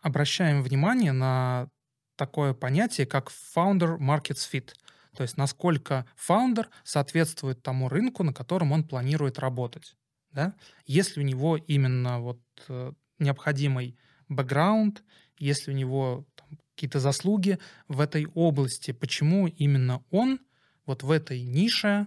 обращаем 0.00 0.62
внимание 0.62 1.12
на 1.12 1.68
такое 2.16 2.54
понятие, 2.54 3.06
как 3.06 3.30
founder 3.30 3.98
market 3.98 4.36
fit. 4.36 4.72
То 5.16 5.22
есть 5.22 5.36
насколько 5.36 6.06
фаундер 6.16 6.70
соответствует 6.84 7.62
тому 7.62 7.88
рынку, 7.88 8.22
на 8.22 8.32
котором 8.32 8.72
он 8.72 8.84
планирует 8.84 9.38
работать. 9.38 9.94
Да? 10.30 10.54
Если 10.86 11.20
у 11.20 11.22
него 11.22 11.56
именно 11.56 12.20
вот 12.20 12.40
э, 12.68 12.92
необходимый 13.18 13.98
бэкграунд, 14.28 15.04
если 15.36 15.70
у 15.72 15.74
него 15.74 16.26
какие-то 16.74 17.00
заслуги 17.00 17.58
в 17.88 18.00
этой 18.00 18.26
области, 18.34 18.92
почему 18.92 19.46
именно 19.46 20.02
он 20.10 20.40
вот 20.86 21.02
в 21.02 21.10
этой 21.10 21.42
нише 21.42 22.06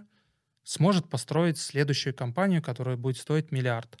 сможет 0.64 1.08
построить 1.08 1.58
следующую 1.58 2.14
компанию, 2.14 2.62
которая 2.62 2.96
будет 2.96 3.18
стоить 3.18 3.52
миллиард. 3.52 3.98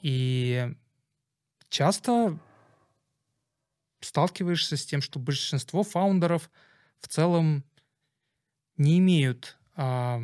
И 0.00 0.74
часто 1.68 2.38
сталкиваешься 4.00 4.76
с 4.76 4.86
тем, 4.86 5.02
что 5.02 5.18
большинство 5.18 5.82
фаундеров 5.82 6.50
в 7.00 7.08
целом 7.08 7.64
не 8.76 8.98
имеют 8.98 9.56
а, 9.74 10.20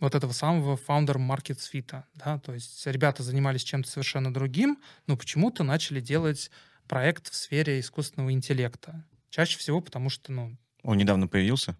вот 0.00 0.14
этого 0.14 0.32
самого 0.32 0.76
founder 0.76 1.16
market 1.16 1.58
fit. 1.58 2.02
Да? 2.14 2.38
То 2.38 2.54
есть 2.54 2.86
ребята 2.86 3.22
занимались 3.22 3.64
чем-то 3.64 3.88
совершенно 3.90 4.32
другим, 4.32 4.78
но 5.06 5.16
почему-то 5.16 5.64
начали 5.64 6.00
делать 6.00 6.50
проект 6.88 7.30
в 7.30 7.34
сфере 7.34 7.80
искусственного 7.80 8.32
интеллекта. 8.32 9.04
Чаще 9.30 9.58
всего 9.58 9.80
потому 9.80 10.10
что, 10.10 10.32
ну... 10.32 10.56
Он 10.82 10.96
недавно 10.96 11.28
появился? 11.28 11.76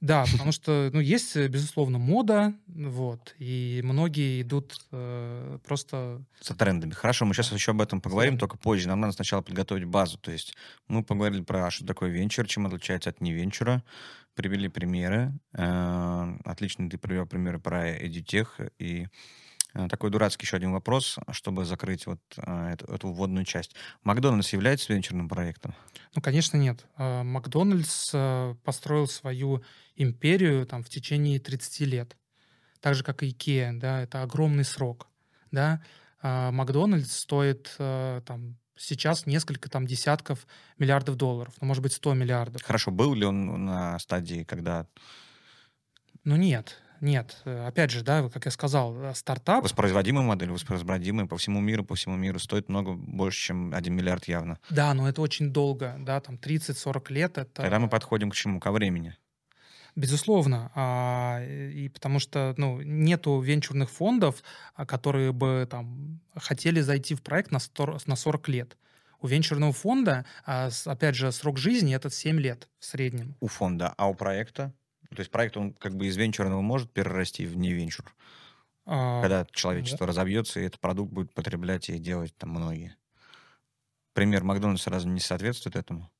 Да, 0.00 0.26
потому 0.30 0.52
что, 0.52 0.90
ну, 0.92 1.00
есть, 1.00 1.36
безусловно, 1.36 1.98
мода, 1.98 2.54
вот, 2.68 3.34
и 3.38 3.80
многие 3.82 4.42
идут 4.42 4.86
э, 4.92 5.58
просто... 5.66 6.22
За 6.40 6.54
трендами. 6.54 6.92
Хорошо, 6.92 7.24
мы 7.24 7.34
сейчас 7.34 7.50
еще 7.50 7.72
об 7.72 7.80
этом 7.80 8.00
поговорим, 8.00 8.34
да. 8.34 8.40
только 8.40 8.56
позже. 8.58 8.86
Нам 8.86 9.00
надо 9.00 9.12
сначала 9.12 9.42
подготовить 9.42 9.86
базу. 9.86 10.16
То 10.18 10.30
есть 10.30 10.54
мы 10.86 11.02
поговорили 11.02 11.42
про, 11.42 11.68
что 11.72 11.84
такое 11.84 12.10
венчур, 12.10 12.46
чем 12.46 12.66
отличается 12.66 13.10
от 13.10 13.20
невенчура, 13.20 13.82
привели 14.34 14.68
примеры. 14.68 15.32
Э, 15.52 16.32
отлично 16.44 16.88
ты 16.88 16.96
привел 16.96 17.26
примеры 17.26 17.58
про 17.58 17.96
EduTech 17.96 18.72
и 18.78 19.08
такой 19.88 20.10
дурацкий 20.10 20.44
еще 20.44 20.56
один 20.56 20.72
вопрос, 20.72 21.18
чтобы 21.30 21.64
закрыть 21.64 22.06
вот 22.06 22.20
э, 22.36 22.72
эту, 22.72 22.92
эту 22.92 23.08
вводную 23.12 23.44
часть. 23.44 23.74
Макдональдс 24.02 24.52
является 24.52 24.92
венчурным 24.92 25.28
проектом? 25.28 25.74
Ну, 26.14 26.22
конечно, 26.22 26.56
нет. 26.56 26.86
Э, 26.96 27.22
Макдональдс 27.22 28.12
построил 28.64 29.06
свою 29.06 29.62
империю 29.94 30.66
там, 30.66 30.82
в 30.82 30.88
течение 30.88 31.38
30 31.38 31.80
лет. 31.80 32.16
Так 32.80 32.94
же, 32.94 33.04
как 33.04 33.22
и 33.22 33.30
Икеа, 33.30 33.72
да, 33.74 34.02
это 34.02 34.22
огромный 34.22 34.64
срок. 34.64 35.08
Да? 35.50 35.82
Макдональдс 36.22 37.12
стоит 37.12 37.74
там, 37.76 38.56
сейчас 38.78 39.26
несколько 39.26 39.68
там 39.68 39.86
десятков 39.86 40.46
миллиардов 40.78 41.16
долларов, 41.16 41.54
ну, 41.60 41.66
может 41.66 41.82
быть, 41.82 41.92
100 41.92 42.14
миллиардов. 42.14 42.62
Хорошо, 42.62 42.90
был 42.90 43.14
ли 43.14 43.24
он 43.24 43.64
на 43.64 43.98
стадии, 43.98 44.44
когда... 44.44 44.86
Ну, 46.24 46.36
нет. 46.36 46.80
Нет, 47.00 47.40
э, 47.44 47.66
опять 47.66 47.90
же, 47.90 48.02
да, 48.02 48.28
как 48.28 48.44
я 48.44 48.50
сказал, 48.50 48.94
э, 49.00 49.14
стартап... 49.14 49.62
Воспроизводимая 49.62 50.24
модель, 50.24 50.50
воспроизводимая 50.50 51.26
по 51.26 51.36
всему 51.36 51.60
миру, 51.60 51.84
по 51.84 51.94
всему 51.94 52.16
миру, 52.16 52.38
стоит 52.38 52.68
много 52.68 52.92
больше, 52.92 53.48
чем 53.48 53.74
1 53.74 53.94
миллиард 53.94 54.26
явно. 54.26 54.58
Да, 54.70 54.92
но 54.94 55.08
это 55.08 55.20
очень 55.20 55.52
долго, 55.52 55.96
да, 55.98 56.20
там 56.20 56.36
30-40 56.36 57.12
лет 57.12 57.38
это... 57.38 57.62
Когда 57.62 57.78
мы 57.78 57.88
подходим 57.88 58.30
к 58.30 58.34
чему? 58.34 58.60
Ко 58.60 58.72
времени. 58.72 59.16
Безусловно, 59.98 60.70
а, 60.76 61.42
и 61.44 61.88
потому 61.88 62.20
что 62.20 62.54
ну, 62.56 62.80
нету 62.82 63.40
венчурных 63.40 63.90
фондов, 63.90 64.44
а, 64.74 64.86
которые 64.86 65.32
бы 65.32 65.66
там 65.68 66.20
хотели 66.36 66.80
зайти 66.80 67.16
в 67.16 67.22
проект 67.22 67.50
на, 67.50 67.58
100, 67.58 67.98
на 68.06 68.14
40 68.14 68.48
лет. 68.48 68.76
У 69.20 69.26
венчурного 69.26 69.72
фонда, 69.72 70.24
а, 70.46 70.70
опять 70.84 71.16
же, 71.16 71.32
срок 71.32 71.58
жизни 71.58 71.96
это 71.96 72.10
7 72.10 72.38
лет 72.38 72.68
в 72.78 72.84
среднем. 72.84 73.34
У 73.40 73.48
фонда, 73.48 73.92
а 73.96 74.08
у 74.08 74.14
проекта? 74.14 74.72
То 75.14 75.20
есть 75.20 75.30
проект, 75.30 75.56
он 75.56 75.72
как 75.74 75.96
бы 75.96 76.06
из 76.06 76.16
венчурного 76.16 76.60
может 76.60 76.92
перерасти 76.92 77.46
в 77.46 77.56
не 77.56 77.72
венчур? 77.72 78.14
А, 78.84 79.20
когда 79.20 79.46
человечество 79.52 80.06
да. 80.06 80.12
разобьется, 80.12 80.60
и 80.60 80.64
этот 80.64 80.80
продукт 80.80 81.12
будет 81.12 81.32
потреблять 81.34 81.88
и 81.88 81.98
делать 81.98 82.36
там 82.36 82.50
многие. 82.50 82.96
Пример 84.14 84.44
Макдональдс 84.44 84.82
сразу 84.82 85.08
не 85.08 85.20
соответствует 85.20 85.76
этому. 85.76 86.10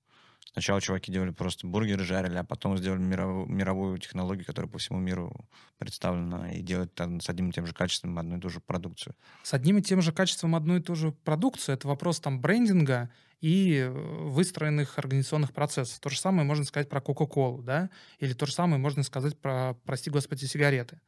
Сначала 0.59 0.81
чуваки 0.81 1.13
делали 1.13 1.31
просто 1.31 1.69
бургеры, 1.69 2.03
жарили, 2.03 2.37
а 2.37 2.43
потом 2.43 2.77
сделали 2.77 2.99
мировую, 2.99 3.47
мировую 3.47 3.97
технологию, 3.99 4.45
которая 4.45 4.69
по 4.69 4.79
всему 4.79 4.99
миру 4.99 5.33
представлена, 5.79 6.51
и 6.51 6.63
делать 6.63 6.93
там, 6.95 7.21
с 7.21 7.29
одним 7.31 7.51
и 7.51 7.53
тем 7.53 7.65
же 7.65 7.73
качеством 7.73 8.19
одну 8.19 8.39
и 8.39 8.41
ту 8.41 8.49
же 8.49 8.59
продукцию. 8.59 9.15
С 9.45 9.55
одним 9.55 9.79
и 9.79 9.83
тем 9.83 10.03
же 10.03 10.11
качеством 10.11 10.57
одну 10.57 10.77
и 10.77 10.81
ту 10.81 10.97
же 10.97 11.13
продукцию. 11.13 11.77
Это 11.77 11.87
вопрос 11.87 12.19
там 12.19 12.41
брендинга 12.41 13.09
и 13.41 13.77
э, 13.77 13.89
выстроенных 13.89 14.99
организационных 14.99 15.53
процессов. 15.53 16.01
То 16.01 16.09
же 16.09 16.19
самое 16.19 16.45
можно 16.45 16.65
сказать 16.65 16.89
про 16.89 17.01
Кока-Колу, 17.01 17.63
да? 17.63 17.89
Или 18.19 18.33
то 18.33 18.45
же 18.45 18.53
самое 18.53 18.81
можно 18.81 19.05
сказать 19.05 19.39
про, 19.39 19.75
прости 19.85 20.11
господи, 20.11 20.47
сигареты. 20.47 21.01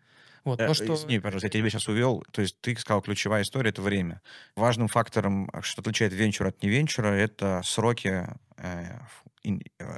Вот, 0.45 0.61
э, 0.61 0.67
то, 0.69 0.75
что... 0.75 0.95
Извини, 0.95 1.19
пожалуйста, 1.19 1.49
я 1.49 1.51
тебя 1.51 1.69
сейчас 1.69 1.89
увел. 1.89 2.25
То 2.31 2.43
есть 2.43 2.61
ты 2.61 2.77
сказал, 2.77 3.03
ключевая 3.03 3.43
история— 3.43 3.71
это 3.71 3.83
время. 3.83 4.23
Важным 4.55 4.87
фактором, 4.87 5.51
что 5.61 5.81
отличает 5.81 6.13
венчур 6.13 6.47
от 6.47 6.63
невенчура, 6.63 7.09
это 7.09 7.63
сроки 7.65 8.29
э, 8.57 8.99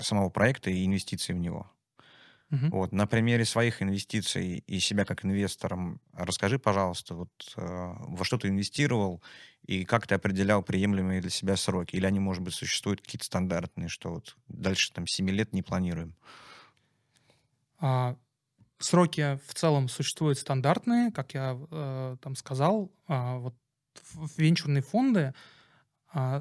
самого 0.01 0.31
проекта 0.31 0.71
и 0.71 0.85
инвестиции 0.87 1.33
в 1.33 1.39
него. 1.39 1.71
Мгм. 2.51 2.71
Вот, 2.71 2.93
на 2.93 3.07
примере 3.07 3.45
своих 3.45 3.83
инвестиций 3.83 4.59
и 4.67 4.81
себя 4.81 5.05
как 5.05 5.25
инвестором 5.25 6.01
расскажи, 6.13 6.59
пожалуйста, 6.59 7.15
вот 7.15 7.31
э, 7.57 7.61
во 7.61 8.25
что 8.25 8.39
ты 8.39 8.49
инвестировал 8.49 9.23
и 9.67 9.85
как 9.85 10.07
ты 10.07 10.15
определял 10.15 10.63
приемлемые 10.63 11.21
для 11.21 11.31
себя 11.31 11.57
сроки? 11.57 11.97
Или 11.97 12.07
они, 12.07 12.19
может 12.19 12.43
быть, 12.43 12.55
существуют 12.55 13.01
какие-то 13.01 13.25
стандартные, 13.27 13.89
что 13.89 14.11
вот 14.11 14.37
дальше 14.49 14.93
там 14.93 15.07
7 15.07 15.31
лет 15.31 15.53
не 15.53 15.63
планируем? 15.63 16.15
А, 17.79 18.17
сроки 18.79 19.39
в 19.47 19.55
целом 19.55 19.89
существуют 19.89 20.39
стандартные, 20.39 21.11
как 21.11 21.35
я 21.35 21.59
э, 21.71 22.17
там 22.21 22.37
сказал. 22.37 22.93
А, 23.07 23.39
вот 23.39 23.55
венчурные 24.37 24.83
фонды 24.83 25.21
а, 25.21 25.35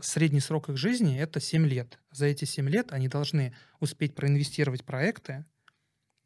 средний 0.02 0.40
срок 0.40 0.70
их 0.70 0.78
жизни 0.78 1.20
это 1.20 1.40
7 1.40 1.66
лет. 1.66 2.00
За 2.12 2.26
эти 2.26 2.46
7 2.46 2.68
лет 2.70 2.92
они 2.92 3.08
должны 3.08 3.56
успеть 3.80 4.16
проинвестировать 4.16 4.84
проекты, 4.84 5.46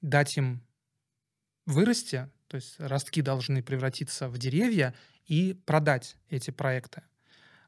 дать 0.01 0.37
им 0.37 0.63
вырасти, 1.65 2.29
то 2.47 2.55
есть 2.55 2.79
ростки 2.79 3.21
должны 3.21 3.61
превратиться 3.63 4.29
в 4.29 4.37
деревья 4.37 4.93
и 5.25 5.53
продать 5.65 6.17
эти 6.29 6.51
проекты. 6.51 7.03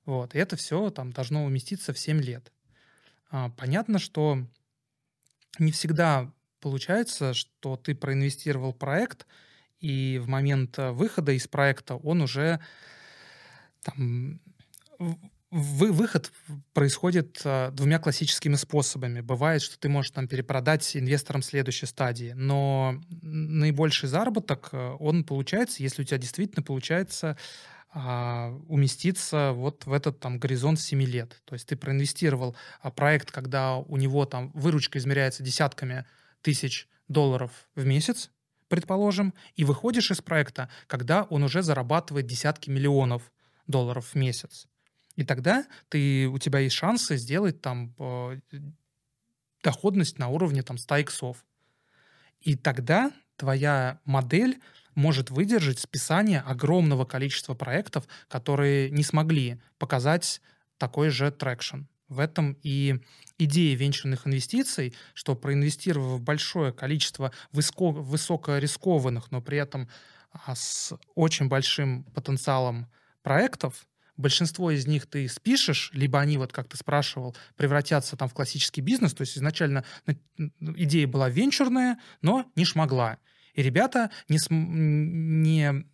Вот. 0.06 0.36
И 0.36 0.40
это 0.40 0.56
все 0.56 0.90
там 0.90 1.12
должно 1.12 1.46
уместиться 1.46 1.94
в 1.94 2.00
7 2.00 2.22
лет. 2.22 2.52
А, 3.30 3.50
Понятно, 3.50 4.00
что 4.00 4.40
не 5.60 5.72
всегда 5.72 6.32
получается, 6.60 7.34
что 7.34 7.76
ты 7.76 7.96
проинвестировал 7.96 8.74
проект, 8.74 9.28
и 9.80 10.20
в 10.20 10.28
момент 10.28 10.80
э, 10.80 10.92
выхода 10.92 11.34
из 11.34 11.48
проекта 11.48 11.96
он 11.96 12.22
уже 12.22 12.60
там 13.82 14.40
вы- 15.52 15.92
выход 15.92 16.32
происходит 16.74 17.42
э, 17.44 17.72
двумя 17.72 18.00
классическими 18.00 18.56
способами. 18.56 19.22
Бывает, 19.22 19.62
что 19.62 19.80
ты 19.80 19.90
можешь 19.90 20.12
там 20.12 20.28
перепродать 20.28 20.96
инвесторам 20.98 21.42
следующей 21.42 21.86
стадии, 21.86 22.34
но 22.36 23.02
наибольший 23.10 24.10
заработок 24.10 24.70
э, 24.72 24.96
он 25.00 25.24
получается, 25.24 25.84
если 25.84 26.02
у 26.02 26.06
тебя 26.06 26.18
действительно 26.18 26.64
получается 26.64 27.38
а, 27.90 28.50
уместиться 28.68 29.54
вот 29.54 29.86
в 29.86 29.94
этот 29.94 30.20
там 30.20 30.40
горизонт 30.40 30.80
7 30.80 31.02
лет. 31.04 31.42
То 31.46 31.56
есть 31.56 31.68
ты 31.68 31.76
проинвестировал 31.76 32.56
а, 32.82 32.92
проект, 32.92 33.32
когда 33.32 33.78
у 33.78 33.98
него 33.98 34.26
там 34.26 34.52
выручка 34.54 35.00
измеряется 35.00 35.42
десятками 35.42 36.06
тысяч 36.42 36.88
долларов 37.08 37.52
в 37.76 37.86
месяц, 37.86 38.30
предположим, 38.68 39.34
и 39.56 39.64
выходишь 39.64 40.12
из 40.12 40.22
проекта, 40.22 40.70
когда 40.88 41.24
он 41.24 41.44
уже 41.44 41.64
зарабатывает 41.64 42.28
десятки 42.28 42.70
миллионов 42.70 43.32
долларов 43.66 44.10
в 44.14 44.16
месяц. 44.16 44.68
И 45.18 45.26
тогда 45.26 45.66
ты, 45.90 46.28
у 46.28 46.38
тебя 46.38 46.60
есть 46.60 46.76
шансы 46.76 47.18
сделать 47.18 47.60
там 47.60 47.94
э, 47.98 48.40
доходность 49.64 50.20
на 50.20 50.30
уровне 50.30 50.62
там 50.62 50.78
100 50.78 50.98
иксов. 50.98 51.46
И 52.40 52.56
тогда 52.56 53.12
твоя 53.36 54.00
модель 54.06 54.62
может 54.94 55.32
выдержать 55.32 55.80
списание 55.80 56.40
огромного 56.40 57.04
количества 57.04 57.56
проектов, 57.56 58.08
которые 58.28 58.92
не 58.92 59.04
смогли 59.04 59.60
показать 59.80 60.40
такой 60.78 61.10
же 61.10 61.32
traction. 61.32 61.82
В 62.08 62.20
этом 62.20 62.56
и 62.62 63.00
идея 63.40 63.76
венчурных 63.76 64.28
инвестиций, 64.28 64.94
что 65.16 65.36
проинвестировав 65.36 66.22
большое 66.22 66.72
количество 66.72 67.32
высоко, 67.52 67.92
высокорискованных, 67.92 69.32
но 69.32 69.42
при 69.42 69.58
этом 69.58 69.90
а, 70.32 70.56
с 70.56 70.94
очень 71.16 71.48
большим 71.48 72.04
потенциалом 72.04 72.88
проектов, 73.24 73.88
большинство 74.18 74.72
из 74.72 74.88
них 74.88 75.06
ты 75.06 75.28
спишешь, 75.30 75.92
либо 75.94 76.20
они, 76.20 76.38
вот 76.38 76.52
как 76.52 76.68
ты 76.68 76.78
спрашивал, 76.78 77.36
превратятся 77.56 78.18
там 78.18 78.28
в 78.28 78.34
классический 78.34 78.82
бизнес, 78.82 79.14
то 79.14 79.22
есть 79.22 79.38
изначально 79.38 79.86
на- 80.06 80.18
идея 80.76 81.08
была 81.08 81.30
венчурная, 81.30 82.00
но 82.22 82.52
не 82.56 82.66
шмогла. 82.66 83.20
И 83.54 83.62
ребята 83.62 84.12
не, 84.28 84.40
см- 84.40 84.72
не 84.72 85.86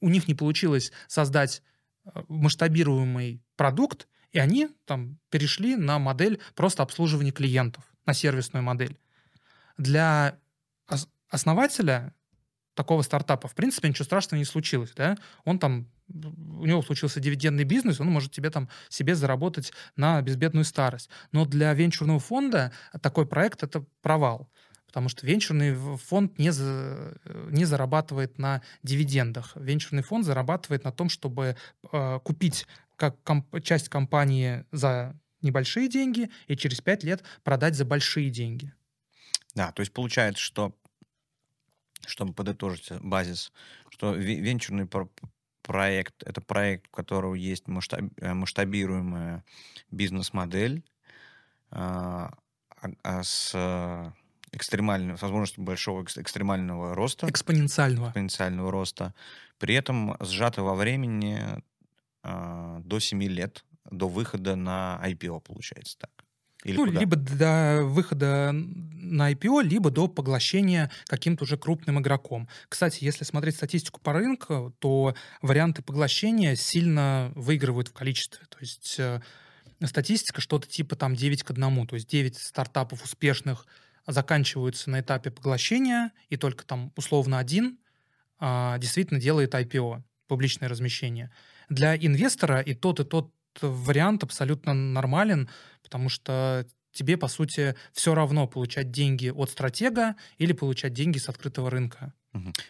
у 0.00 0.08
них 0.08 0.28
не 0.28 0.34
получилось 0.34 0.92
создать 1.06 1.62
э, 2.04 2.22
масштабируемый 2.28 3.42
продукт, 3.56 4.08
и 4.32 4.38
они 4.38 4.68
там 4.84 5.18
перешли 5.30 5.76
на 5.76 5.98
модель 5.98 6.40
просто 6.54 6.82
обслуживания 6.82 7.32
клиентов, 7.32 7.84
на 8.06 8.14
сервисную 8.14 8.62
модель. 8.62 8.98
Для 9.78 10.38
ос- 10.88 11.08
основателя 11.28 12.14
такого 12.74 13.02
стартапа, 13.02 13.48
в 13.48 13.54
принципе, 13.54 13.88
ничего 13.88 14.04
страшного 14.04 14.38
не 14.38 14.44
случилось, 14.44 14.92
да? 14.96 15.16
Он 15.44 15.58
там, 15.58 15.88
у 16.14 16.66
него 16.66 16.82
случился 16.82 17.20
дивидендный 17.20 17.64
бизнес, 17.64 18.00
он 18.00 18.08
может 18.08 18.32
тебе 18.32 18.50
там 18.50 18.68
себе 18.88 19.14
заработать 19.14 19.72
на 19.96 20.20
безбедную 20.22 20.64
старость. 20.64 21.08
Но 21.32 21.44
для 21.46 21.72
венчурного 21.74 22.20
фонда 22.20 22.72
такой 23.00 23.26
проект— 23.26 23.62
это 23.64 23.84
провал. 24.00 24.48
Потому 24.86 25.08
что 25.08 25.26
венчурный 25.26 25.74
фонд 25.96 26.38
не, 26.38 26.50
за- 26.50 27.16
не 27.50 27.64
зарабатывает 27.64 28.38
на 28.38 28.60
дивидендах. 28.82 29.52
Венчурный 29.56 30.02
фонд 30.02 30.26
зарабатывает 30.26 30.84
на 30.84 30.92
том, 30.92 31.08
чтобы 31.08 31.56
э, 31.92 32.20
купить 32.22 32.66
как 32.96 33.16
комп- 33.22 33.62
часть 33.62 33.88
компании 33.88 34.66
за 34.70 35.18
небольшие 35.40 35.88
деньги 35.88 36.30
и 36.46 36.56
через 36.56 36.82
пять 36.82 37.04
лет 37.04 37.24
продать 37.42 37.74
за 37.74 37.86
большие 37.86 38.28
деньги. 38.28 38.74
Да, 39.54 39.72
то 39.72 39.80
есть 39.80 39.92
получается, 39.92 40.42
что, 40.42 40.76
чтобы 42.06 42.34
подытожить 42.34 42.90
э, 42.90 42.98
базис, 43.00 43.50
что 43.88 44.14
ве- 44.14 44.40
венчурный 44.40 44.86
проект— 45.62 46.22
это 46.24 46.40
проект, 46.40 46.86
у 46.88 46.96
которого 46.96 47.34
есть 47.34 47.66
масштаб- 47.68 48.12
э, 48.18 48.34
масштабируемая 48.34 49.44
бизнес-модель 49.90 50.84
а, 51.70 52.32
а- 52.80 52.90
а 53.02 53.22
с 53.22 53.52
э, 53.54 54.10
экстремальным, 54.52 55.16
с 55.16 55.22
возможностью 55.22 55.64
большого 55.64 56.02
экс- 56.02 56.18
экстремального 56.18 56.94
роста, 56.94 57.28
Экспоненциального. 57.28 58.08
экспоненциального 58.08 58.70
роста, 58.70 59.14
при 59.58 59.74
этом 59.74 60.16
сжато 60.20 60.62
во 60.62 60.74
времени 60.74 61.40
а, 62.22 62.80
до 62.80 62.98
7 63.00 63.22
лет, 63.24 63.64
до 63.90 64.08
выхода 64.08 64.54
на 64.56 65.00
IPO, 65.04 65.40
получается 65.40 65.98
так. 65.98 66.10
Или 66.64 66.76
ну, 66.76 66.86
куда? 66.86 67.00
либо 67.00 67.16
до 67.16 67.80
выхода 67.84 68.54
на 69.12 69.32
IPO, 69.32 69.62
либо 69.62 69.90
до 69.90 70.08
поглощения 70.08 70.90
каким-то 71.06 71.44
уже 71.44 71.56
крупным 71.56 72.00
игроком. 72.00 72.48
Кстати, 72.68 73.04
если 73.04 73.24
смотреть 73.24 73.56
статистику 73.56 74.00
по 74.00 74.12
рынку, 74.12 74.74
то 74.78 75.14
варианты 75.40 75.82
поглощения 75.82 76.56
сильно 76.56 77.32
выигрывают 77.34 77.88
в 77.88 77.92
количестве. 77.92 78.44
То 78.48 78.58
есть 78.60 78.96
э, 78.98 79.20
статистика 79.84 80.40
что-то 80.40 80.68
типа 80.68 80.96
там 80.96 81.14
9 81.14 81.42
к 81.42 81.50
1, 81.50 81.86
то 81.86 81.94
есть 81.94 82.08
9 82.08 82.36
стартапов 82.36 83.04
успешных 83.04 83.66
заканчиваются 84.06 84.90
на 84.90 85.00
этапе 85.00 85.30
поглощения, 85.30 86.12
и 86.28 86.36
только 86.36 86.64
там 86.64 86.92
условно 86.96 87.38
один 87.38 87.78
а, 88.38 88.78
действительно 88.78 89.20
делает 89.20 89.54
IPO, 89.54 90.02
публичное 90.26 90.68
размещение. 90.68 91.30
Для 91.68 91.96
инвестора 91.96 92.60
и 92.60 92.74
тот, 92.74 93.00
и 93.00 93.04
тот 93.04 93.32
вариант 93.60 94.24
абсолютно 94.24 94.74
нормален, 94.74 95.48
потому 95.82 96.08
что 96.08 96.66
тебе, 96.92 97.16
по 97.16 97.28
сути, 97.28 97.74
все 97.92 98.14
равно 98.14 98.46
получать 98.46 98.90
деньги 98.90 99.28
от 99.28 99.50
стратега 99.50 100.16
или 100.38 100.52
получать 100.52 100.92
деньги 100.92 101.18
с 101.18 101.28
открытого 101.28 101.70
рынка. 101.70 102.14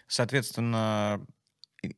Соответственно, 0.06 1.24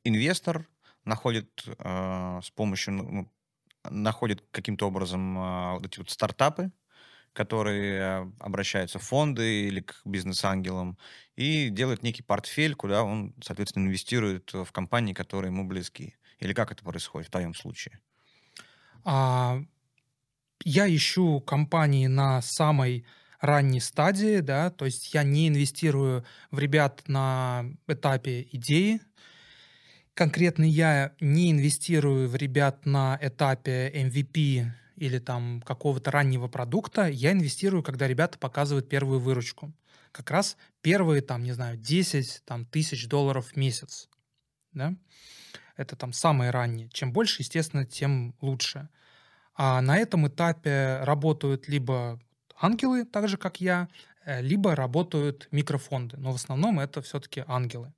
инвестор 0.02 0.68
находит 1.04 1.64
э, 1.66 2.40
с 2.42 2.50
помощью, 2.50 2.94
ну, 2.94 3.10
ну, 3.10 3.32
находит 3.90 4.44
каким-то 4.50 4.88
образом 4.88 5.38
э, 5.38 5.72
вот 5.74 5.86
эти 5.86 5.98
вот 5.98 6.10
стартапы, 6.10 6.72
которые 7.32 8.32
обращаются 8.38 8.98
в 8.98 9.02
фонды 9.02 9.66
или 9.66 9.80
к 9.80 10.00
бизнес-ангелам, 10.04 10.98
и 11.36 11.68
делает 11.68 12.02
некий 12.02 12.22
портфель, 12.22 12.74
куда 12.74 13.02
он, 13.02 13.34
соответственно, 13.42 13.86
инвестирует 13.86 14.52
в 14.52 14.70
компании, 14.72 15.14
которые 15.14 15.50
ему 15.50 15.66
близки. 15.66 16.16
Или 16.38 16.52
как 16.52 16.72
это 16.72 16.84
происходит 16.84 17.28
в 17.28 17.32
твоем 17.32 17.54
случае? 17.54 18.00
А, 19.04 19.58
я 20.62 20.94
ищу 20.94 21.40
компании 21.40 22.06
на 22.06 22.42
самой 22.42 23.04
ранней 23.40 23.80
стадии, 23.80 24.40
да, 24.40 24.70
то 24.70 24.84
есть 24.84 25.12
я 25.12 25.22
не 25.22 25.48
инвестирую 25.48 26.24
в 26.50 26.58
ребят 26.58 27.02
на 27.06 27.66
этапе 27.86 28.48
идеи. 28.52 29.00
Конкретно 30.14 30.64
я 30.64 31.12
не 31.20 31.50
инвестирую 31.50 32.28
в 32.28 32.36
ребят 32.36 32.86
на 32.86 33.18
этапе 33.20 33.90
MVP 33.90 34.66
или 34.96 35.18
там 35.18 35.60
какого-то 35.62 36.10
раннего 36.10 36.46
продукта. 36.48 37.08
Я 37.08 37.32
инвестирую, 37.32 37.82
когда 37.82 38.06
ребята 38.06 38.38
показывают 38.38 38.88
первую 38.88 39.18
выручку. 39.18 39.72
Как 40.12 40.30
раз 40.30 40.56
первые, 40.80 41.20
там, 41.20 41.42
не 41.42 41.52
знаю, 41.52 41.76
10 41.76 42.42
там, 42.44 42.64
тысяч 42.64 43.08
долларов 43.08 43.48
в 43.48 43.56
месяц. 43.56 44.08
Да? 44.72 44.94
Это 45.76 45.96
там 45.96 46.12
самые 46.12 46.50
ранние. 46.50 46.88
Чем 46.90 47.12
больше, 47.12 47.42
естественно, 47.42 47.84
тем 47.84 48.36
лучше. 48.40 48.88
А 49.54 49.80
на 49.80 49.98
этом 49.98 50.26
этапе 50.28 50.98
работают 51.02 51.68
либо 51.68 52.20
ангелы, 52.60 53.04
так 53.04 53.28
же 53.28 53.36
как 53.36 53.60
я, 53.60 53.88
э, 54.24 54.42
либо 54.42 54.74
работают 54.74 55.48
микрофонды. 55.52 56.16
Но 56.16 56.32
в 56.32 56.36
основном 56.36 56.80
это 56.80 57.02
все-таки 57.02 57.44
ангелы. 57.46 57.92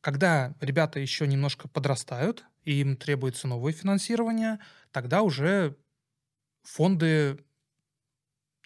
Когда 0.00 0.54
ребята 0.60 0.98
еще 0.98 1.26
немножко 1.28 1.68
подрастают, 1.68 2.44
и 2.64 2.80
им 2.80 2.96
требуется 2.96 3.46
новое 3.46 3.72
финансирование, 3.72 4.58
тогда 4.90 5.22
уже 5.22 5.76
фонды 6.62 7.38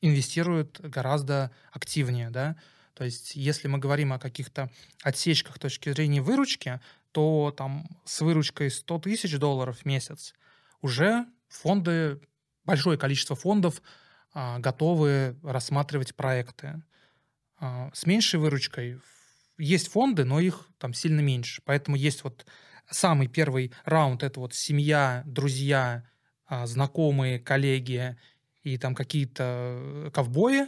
инвестируют 0.01 0.81
гораздо 0.81 1.51
активнее, 1.73 2.31
да. 2.31 2.57
То 2.95 3.05
есть, 3.05 3.37
если 3.37 3.69
мы 3.69 3.79
говорим 3.79 4.13
о 4.13 4.19
каких-то 4.19 4.71
отсечках 5.03 5.59
точки 5.59 5.91
зрения 5.91 6.23
выручки, 6.23 6.81
то 7.13 7.55
там 7.57 7.87
с 8.05 8.21
выручкой 8.21 8.71
100 8.71 8.99
тысяч 9.01 9.39
долларов 9.39 9.81
в 9.81 9.85
месяц 9.85 10.35
уже 10.81 11.27
фонды, 11.49 12.21
большое 12.65 12.99
количество 12.99 13.37
фондов 13.37 13.83
а, 14.33 14.59
готовы 14.59 15.37
рассматривать 15.43 16.15
проекты. 16.15 16.83
А, 17.59 17.91
с 17.95 18.07
меньшей 18.07 18.39
выручкой 18.39 19.01
есть 19.59 19.89
фонды, 19.89 20.25
но 20.25 20.41
их 20.41 20.69
там 20.79 20.93
сильно 20.93 21.21
меньше. 21.21 21.63
Поэтому 21.65 21.97
есть 21.97 22.25
вот 22.25 22.47
самый 22.91 23.29
первый 23.29 23.73
раунд, 23.85 24.23
это 24.23 24.41
вот 24.41 24.55
семья, 24.55 25.23
друзья, 25.25 26.05
а, 26.47 26.67
знакомые, 26.67 27.41
коллеги 27.41 28.17
и 28.63 28.79
там 28.79 28.95
какие-то 28.95 30.11
ковбои, 30.13 30.67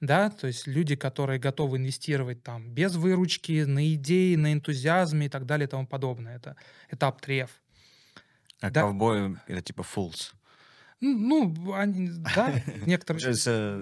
да, 0.00 0.30
то 0.30 0.46
есть 0.46 0.66
люди, 0.66 0.96
которые 0.96 1.38
готовы 1.38 1.78
инвестировать 1.78 2.42
там 2.42 2.70
без 2.70 2.94
выручки, 2.96 3.64
на 3.64 3.94
идеи, 3.94 4.34
на 4.34 4.52
энтузиазме 4.52 5.26
и 5.26 5.28
так 5.28 5.46
далее 5.46 5.66
и 5.66 5.70
тому 5.70 5.86
подобное. 5.86 6.36
Это 6.36 6.56
этап 6.90 7.24
3F. 7.24 7.50
А 8.64 8.70
да. 8.70 8.80
ковбои— 8.80 9.36
это 9.46 9.60
типа 9.60 9.82
fools. 9.82 10.32
Ну, 11.00 11.74
они, 11.74 12.08
да, 12.34 12.62
некоторые... 12.86 13.34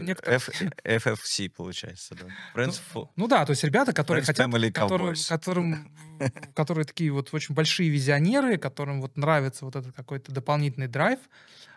некоторые... 0.03 0.40
FFC, 0.83 1.51
получается, 1.51 2.16
да. 2.16 2.27
Friends 2.53 2.81
ну, 2.95 3.11
ну 3.14 3.29
да, 3.29 3.45
то 3.47 3.51
есть 3.51 3.62
ребята, 3.62 3.92
которые 3.92 4.25
хотят... 4.25 4.51
Которые, 4.73 5.14
которым, 5.29 5.95
которые 6.57 6.85
такие 6.85 7.12
вот 7.12 7.33
очень 7.33 7.55
большие 7.55 7.90
визионеры, 7.90 8.57
которым 8.57 9.01
вот 9.01 9.16
нравится 9.16 9.64
вот 9.64 9.77
этот 9.77 9.95
какой-то 9.95 10.33
дополнительный 10.33 10.88
драйв, 10.88 11.21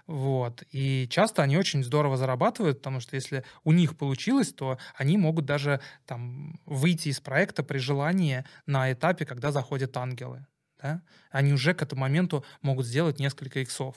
вот. 0.08 0.64
И 0.72 1.08
часто 1.08 1.44
они 1.44 1.58
очень 1.58 1.84
здорово 1.84 2.18
зарабатывают, 2.18 2.80
потому 2.80 3.00
что 3.00 3.16
если 3.16 3.44
у 3.64 3.72
них 3.72 3.98
получилось, 3.98 4.52
то 4.52 4.80
они 4.96 5.18
могут 5.18 5.46
даже 5.46 5.80
там 6.08 6.60
выйти 6.66 7.10
из 7.10 7.20
проекта 7.20 7.62
при 7.62 7.78
желании 7.78 8.46
на 8.66 8.92
этапе, 8.92 9.26
когда 9.26 9.52
заходят 9.52 9.96
ангелы. 9.96 10.48
Да? 10.86 11.02
Они 11.32 11.52
уже 11.52 11.74
к 11.74 11.82
этому 11.82 12.02
моменту 12.02 12.46
могут 12.62 12.86
сделать 12.86 13.20
несколько 13.20 13.60
иксов. 13.60 13.96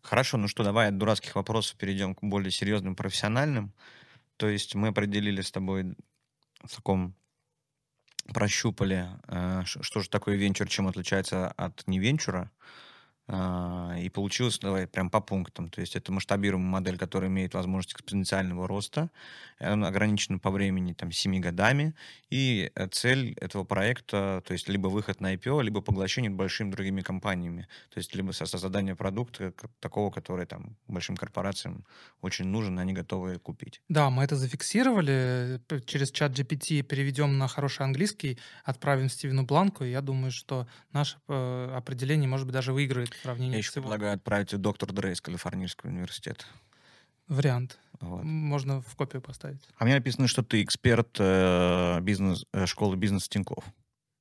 Хорошо, 0.00 0.38
ну 0.38 0.46
что, 0.46 0.62
давай 0.62 0.88
от 0.88 0.96
дурацких 0.96 1.34
вопросов 1.34 1.76
перейдем 1.76 2.14
к 2.14 2.22
более 2.22 2.52
серьезным 2.52 2.94
профессиональным. 2.94 3.74
То 4.36 4.48
есть 4.48 4.76
мы 4.76 4.88
определили 4.88 5.40
с 5.40 5.50
тобой 5.50 5.96
в 6.62 6.76
таком 6.76 7.16
прощупали, 8.32 9.08
э, 9.26 9.62
что 9.64 10.00
же 10.00 10.08
такое 10.08 10.36
венчур, 10.36 10.68
чем 10.68 10.86
отличается 10.86 11.48
от 11.48 11.82
невенчура. 11.88 12.48
А, 12.48 12.58
и 13.30 14.08
получилось, 14.08 14.58
давай, 14.58 14.86
прям 14.86 15.10
по 15.10 15.20
пунктам. 15.20 15.68
То 15.68 15.82
есть 15.82 15.96
это 15.96 16.10
масштабируемая 16.12 16.70
модель, 16.70 16.96
которая 16.96 17.28
имеет 17.28 17.52
возможность 17.52 17.92
экспоненциального 17.92 18.66
роста, 18.66 19.10
она 19.58 19.88
ограничена 19.88 20.38
по 20.38 20.50
времени 20.50 20.94
там 20.94 21.12
7 21.12 21.40
годами, 21.40 21.94
и 22.30 22.70
э, 22.74 22.88
цель 22.88 23.34
этого 23.40 23.64
проекта, 23.64 24.42
то 24.46 24.52
есть 24.52 24.68
либо 24.68 24.88
выход 24.88 25.20
на 25.20 25.34
IPO, 25.34 25.62
либо 25.62 25.80
поглощение 25.80 26.30
большими 26.30 26.70
другими 26.70 27.02
компаниями. 27.02 27.68
То 27.92 27.98
есть 27.98 28.14
либо 28.14 28.32
создание 28.32 28.96
продукта 28.96 29.52
такого, 29.80 30.10
который 30.10 30.46
там 30.46 30.76
большим 30.86 31.16
корпорациям 31.16 31.84
очень 32.22 32.46
нужен, 32.46 32.78
они 32.78 32.92
готовы 32.92 33.38
купить. 33.38 33.82
Да, 33.88 34.10
мы 34.10 34.24
это 34.24 34.36
зафиксировали, 34.36 35.60
через 35.86 36.10
чат 36.12 36.32
GPT 36.32 36.82
переведем 36.82 37.36
на 37.36 37.48
хороший 37.48 37.82
английский, 37.82 38.38
отправим 38.64 39.08
Стивену 39.08 39.44
Бланку, 39.44 39.84
и 39.84 39.90
я 39.90 40.00
думаю, 40.00 40.30
что 40.30 40.66
наше 40.92 41.18
э, 41.28 41.74
определение, 41.76 42.28
может 42.28 42.46
быть, 42.46 42.54
даже 42.54 42.72
выиграет 42.72 43.17
сравнении 43.22 43.52
Я 43.52 43.58
еще 43.58 43.70
всего. 43.70 43.82
предлагаю 43.82 44.14
отправить 44.14 44.56
доктор 44.60 44.92
Дрей 44.92 45.12
из 45.12 45.20
Калифорнийского 45.20 45.90
университета. 45.90 46.44
Вариант. 47.28 47.78
Вот. 48.00 48.24
Можно 48.24 48.80
в 48.80 48.94
копию 48.96 49.20
поставить. 49.20 49.60
А 49.76 49.84
мне 49.84 49.94
написано, 49.94 50.28
что 50.28 50.42
ты 50.42 50.62
эксперт 50.62 51.16
э, 51.18 52.00
бизнес, 52.00 52.46
э, 52.52 52.66
школы 52.66 52.96
бизнеса 52.96 53.28
Тиньков. 53.28 53.64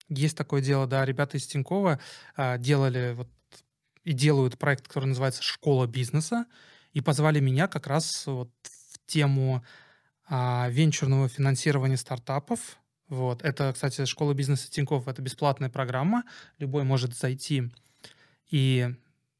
Есть 0.09 0.37
такое 0.37 0.61
дело, 0.61 0.87
да. 0.87 1.05
Ребята 1.05 1.37
из 1.37 1.47
Тинькова 1.47 1.99
э, 2.35 2.57
делали 2.57 3.13
вот 3.15 3.29
и 4.03 4.13
делают 4.13 4.57
проект, 4.57 4.87
который 4.87 5.05
называется 5.05 5.43
«Школа 5.43 5.85
бизнеса», 5.85 6.45
и 6.93 7.01
позвали 7.01 7.41
меня 7.41 7.67
как 7.67 7.87
раз 7.87 8.25
вот 8.25 8.49
в 8.63 9.05
тему 9.05 9.65
а, 10.29 10.69
венчурного 10.69 11.27
финансирования 11.27 11.97
стартапов. 11.97 12.79
Вот. 13.09 13.43
Это, 13.43 13.71
кстати, 13.73 14.05
«Школа 14.05 14.33
бизнеса 14.33 14.71
Тиньков»— 14.71 15.07
это 15.09 15.21
бесплатная 15.21 15.69
программа. 15.69 16.23
Любой 16.57 16.85
может 16.85 17.17
зайти 17.17 17.69
и 18.49 18.95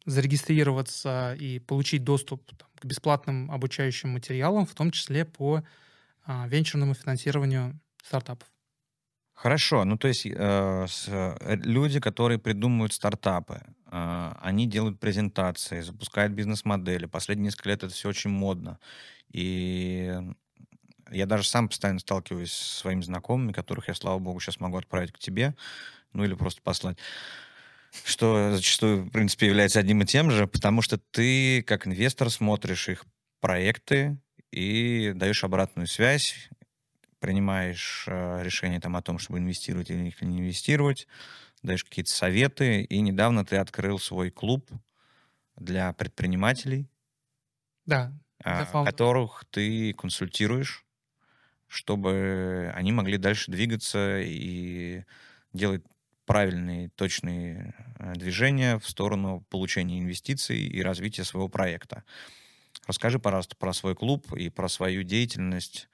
зарегистрироваться 0.06 1.36
и 1.39 1.60
получить 1.60 2.04
доступ 2.04 2.46
там, 2.56 2.70
к 2.80 2.86
бесплатным 2.86 3.52
обучающим 3.52 4.10
материалам, 4.12 4.65
в 4.65 4.74
том 4.74 4.91
числе 4.91 5.26
по 5.26 5.63
а, 6.26 6.48
венчурному 6.48 6.93
финансированию 6.93 7.80
стартапов. 8.04 8.48
Хорошо, 9.34 9.86
ну 9.86 9.98
то 9.98 10.08
есть 10.08 10.26
э, 10.26 10.86
с, 10.88 11.08
э, 11.08 11.56
люди, 11.63 12.00
которые 12.00 12.39
придумывают 12.39 12.91
стартапы, 12.91 13.62
э, 13.86 14.34
они 14.41 14.65
делают 14.65 15.00
презентации, 15.00 15.82
запускают 15.82 16.34
бизнес-модели. 16.34 17.06
Последние 17.06 17.46
несколько 17.46 17.70
лет 17.70 17.84
это 17.84 17.93
все 17.93 18.10
очень 18.10 18.32
модно. 18.32 18.80
И 19.32 20.12
я 21.12 21.28
даже 21.28 21.43
сам 21.43 21.70
постоянно 21.70 22.00
сталкиваюсь 22.00 22.52
с 22.52 22.78
своими 22.80 23.02
знакомыми, 23.02 23.52
которых 23.52 23.89
я, 23.89 23.93
слава 23.93 24.17
богу, 24.17 24.39
сейчас 24.39 24.60
могу 24.60 24.78
отправить 24.78 25.12
к 25.12 25.20
тебе, 25.20 25.56
ну 26.13 26.24
или 26.24 26.34
просто 26.34 26.63
послать 26.63 26.98
что 28.06 28.56
зачастую, 28.56 29.04
в 29.04 29.10
принципе, 29.12 29.48
является 29.48 29.80
одним 29.80 30.02
и 30.02 30.06
тем 30.06 30.32
же, 30.32 30.48
потому 30.48 30.82
что 30.82 30.98
ты, 31.12 31.62
как 31.64 31.88
инвестор, 31.88 32.30
смотришь 32.30 32.90
их 32.90 33.06
проекты 33.40 34.18
и 34.52 35.14
даешь 35.16 35.44
обратную 35.44 35.88
связь, 35.88 36.50
принимаешь 37.20 38.06
э, 38.08 38.44
решение 38.44 38.80
там, 38.80 38.96
о 38.96 39.02
том, 39.02 39.20
чтобы 39.20 39.40
инвестировать 39.40 39.90
или 39.92 40.14
не 40.22 40.40
инвестировать, 40.40 41.08
даешь 41.64 41.84
какие-то 41.84 42.12
советы, 42.12 42.84
и 42.84 43.02
недавно 43.02 43.46
ты 43.46 43.58
открыл 43.58 44.00
свой 44.00 44.32
клуб 44.32 44.70
для 45.58 45.94
предпринимателей, 45.94 46.90
да, 47.86 48.22
э, 48.44 48.66
которых 48.84 49.46
ты 49.50 49.94
консультируешь, 49.94 50.86
чтобы 51.68 52.72
они 52.76 52.92
могли 52.92 53.18
дальше 53.18 53.52
двигаться 53.52 54.22
и 54.22 55.04
делать 55.54 55.84
правильные, 56.28 56.90
точные 56.90 57.74
э, 57.98 58.13
движения 58.13 58.78
в 58.78 58.88
сторону 58.88 59.46
получения 59.50 60.00
инвестиций 60.00 60.60
и 60.60 60.82
развития 60.84 61.24
своего 61.24 61.48
проекта. 61.48 62.04
Расскажи, 62.86 63.18
пожалуйста, 63.18 63.56
про 63.56 63.74
свой 63.74 63.96
клуб 63.96 64.32
и 64.34 64.50
про 64.50 64.68
свою 64.68 65.04
деятельность 65.04 65.90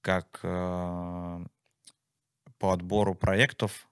как 0.00 0.40
э, 0.42 1.46
по 2.58 2.72
отбору 2.72 3.14
проектов, 3.14 3.88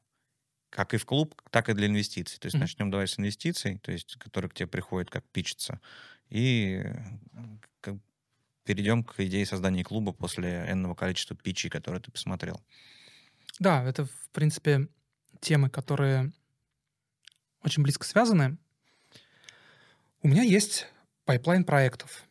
как 0.70 0.94
и 0.94 0.96
в 0.96 1.04
клуб, 1.04 1.40
так 1.50 1.68
и 1.68 1.74
для 1.74 1.86
инвестиций. 1.86 2.38
То 2.38 2.46
есть 2.46 2.56
mm-hmm. 2.56 2.60
начнем 2.60 2.90
давай 2.90 3.06
с 3.06 3.18
инвестиций, 3.18 3.78
то 3.78 3.92
есть 3.92 4.16
которые 4.16 4.50
к 4.50 4.54
тебе 4.54 4.66
приходят 4.66 5.10
как 5.10 5.24
пичется, 5.32 5.80
и 6.30 6.82
как, 7.82 7.96
перейдем 8.64 9.04
к 9.04 9.20
идее 9.20 9.44
создания 9.44 9.84
клуба 9.84 10.12
после 10.12 10.66
энного 10.66 10.94
количества 10.94 11.36
пичей, 11.36 11.68
которые 11.68 12.00
ты 12.00 12.10
посмотрел. 12.10 12.60
Да, 13.58 13.84
это, 13.84 14.06
в 14.06 14.28
принципе, 14.32 14.88
темы, 15.40 15.70
которые 15.70 16.32
очень 17.62 17.82
близко 17.82 18.04
связаны. 18.04 18.58
У 20.22 20.28
меня 20.28 20.42
есть 20.42 20.86
pipeline 21.24 21.64
проектов. 21.64 22.24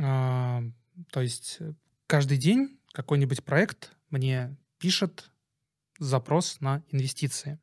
А, 0.00 0.62
то 1.10 1.20
есть 1.20 1.58
каждый 2.06 2.38
день 2.38 2.78
какой-нибудь 2.92 3.44
проект 3.44 3.92
мне 4.10 4.56
пишет 4.78 5.30
запрос 5.98 6.60
на 6.60 6.82
инвестиции. 6.90 7.58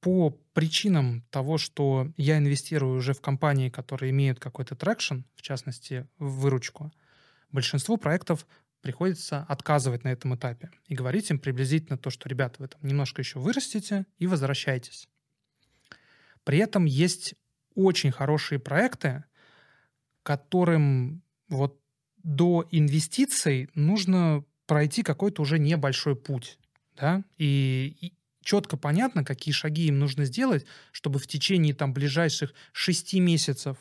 По 0.00 0.30
причинам 0.52 1.22
того, 1.30 1.58
что 1.58 2.12
я 2.16 2.38
инвестирую 2.38 2.98
уже 2.98 3.14
в 3.14 3.20
компании, 3.20 3.68
которые 3.68 4.10
имеют 4.10 4.38
какой-то 4.38 4.76
traction, 4.76 5.20
в 5.34 5.42
частности, 5.42 6.06
в 6.18 6.40
выручку, 6.40 6.92
большинство 7.50 7.96
проектов 7.96 8.46
приходится 8.80 9.44
отказывать 9.48 10.04
на 10.04 10.08
этом 10.08 10.34
этапе 10.34 10.70
и 10.86 10.94
говорить 10.94 11.30
им 11.30 11.38
приблизительно 11.38 11.98
то, 11.98 12.10
что, 12.10 12.28
ребята, 12.28 12.56
вы 12.58 12.68
там 12.68 12.80
немножко 12.82 13.20
еще 13.20 13.38
вырастите 13.38 14.06
и 14.18 14.26
возвращайтесь. 14.26 15.08
При 16.44 16.58
этом 16.58 16.84
есть 16.84 17.34
очень 17.74 18.10
хорошие 18.10 18.58
проекты, 18.58 19.24
которым 20.22 21.22
вот 21.48 21.80
до 22.22 22.66
инвестиций 22.70 23.70
нужно 23.74 24.44
пройти 24.66 25.02
какой-то 25.02 25.42
уже 25.42 25.58
небольшой 25.58 26.14
путь. 26.16 26.58
Да? 26.96 27.24
И, 27.36 27.96
и 28.00 28.12
четко 28.42 28.76
понятно, 28.76 29.24
какие 29.24 29.52
шаги 29.52 29.86
им 29.86 29.98
нужно 29.98 30.24
сделать, 30.24 30.66
чтобы 30.92 31.18
в 31.18 31.26
течение 31.26 31.74
там, 31.74 31.92
ближайших 31.92 32.52
шести 32.72 33.20
месяцев 33.20 33.76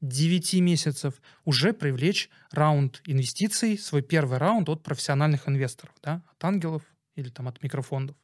9 0.00 0.54
месяцев 0.54 1.20
уже 1.44 1.72
привлечь 1.72 2.30
раунд 2.50 3.00
инвестиций, 3.06 3.78
свой 3.78 4.02
первый 4.02 4.38
раунд 4.38 4.68
от 4.68 4.82
профессиональных 4.82 5.48
инвесторов, 5.48 5.94
да, 6.02 6.22
от 6.30 6.44
ангелов 6.44 6.82
или 7.14 7.30
там 7.30 7.48
от 7.48 7.62
микрофондов. 7.62 8.16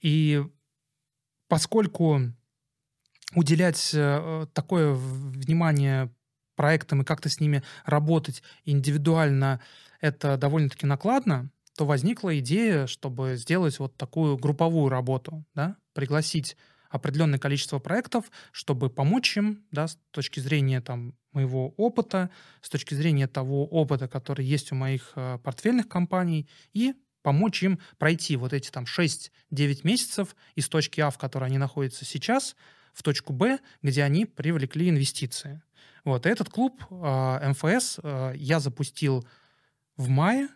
И 0.00 0.44
поскольку 1.48 2.20
уделять 3.34 3.92
э, 3.94 4.46
такое 4.52 4.92
внимание 4.92 6.12
проектам 6.56 7.02
и 7.02 7.04
как-то 7.04 7.28
с 7.28 7.40
ними 7.40 7.62
работать 7.84 8.42
индивидуально, 8.64 9.60
это 10.00 10.36
довольно-таки 10.36 10.86
накладно, 10.86 11.50
то 11.76 11.86
возникла 11.86 12.38
идея, 12.38 12.86
чтобы 12.86 13.36
сделать 13.36 13.78
вот 13.78 13.96
такую 13.96 14.36
групповую 14.36 14.88
работу, 14.88 15.44
да, 15.54 15.76
пригласить 15.92 16.56
определенное 16.94 17.40
количество 17.40 17.80
проектов, 17.80 18.30
чтобы 18.52 18.88
помочь 18.88 19.36
им, 19.36 19.64
да, 19.72 19.88
с 19.88 19.98
точки 20.12 20.38
зрения 20.38 20.80
там 20.80 21.16
моего 21.32 21.70
опыта, 21.76 22.30
с 22.62 22.68
точки 22.68 22.94
зрения 22.94 23.26
того 23.26 23.66
опыта, 23.66 24.06
который 24.06 24.46
есть 24.46 24.70
у 24.70 24.76
моих 24.76 25.10
э, 25.16 25.38
портфельных 25.42 25.88
компаний, 25.88 26.48
и 26.72 26.94
помочь 27.22 27.64
им 27.64 27.80
пройти 27.98 28.36
вот 28.36 28.52
эти 28.52 28.70
там 28.70 28.84
6-9 28.84 29.30
месяцев 29.82 30.36
из 30.54 30.68
точки 30.68 31.00
А, 31.00 31.10
в 31.10 31.18
которой 31.18 31.46
они 31.46 31.58
находятся 31.58 32.04
сейчас, 32.04 32.54
в 32.92 33.02
точку 33.02 33.32
Б, 33.32 33.58
где 33.82 34.04
они 34.04 34.24
привлекли 34.24 34.88
инвестиции. 34.88 35.62
Вот, 36.04 36.26
этот 36.26 36.48
клуб 36.48 36.80
э, 36.90 37.50
МФС 37.50 37.98
э, 38.04 38.34
я 38.36 38.60
запустил 38.60 39.26
в 39.96 40.08
мае. 40.08 40.46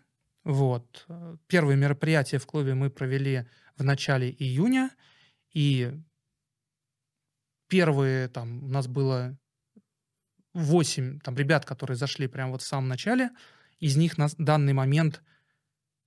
Вот. 0.44 1.04
Первые 1.48 1.76
мероприятия 1.76 2.38
в 2.38 2.46
клубе 2.46 2.74
мы 2.74 2.90
провели 2.90 3.44
в 3.76 3.82
начале 3.82 4.30
июня, 4.30 4.90
и 5.52 5.92
первые 7.68 8.28
там 8.28 8.64
у 8.64 8.68
нас 8.68 8.86
было 8.86 9.36
8 10.54 11.20
там, 11.20 11.36
ребят, 11.36 11.64
которые 11.64 11.96
зашли 11.96 12.26
прямо 12.26 12.52
вот 12.52 12.62
в 12.62 12.66
самом 12.66 12.88
начале. 12.88 13.30
Из 13.78 13.96
них 13.96 14.18
на 14.18 14.28
данный 14.38 14.72
момент 14.72 15.22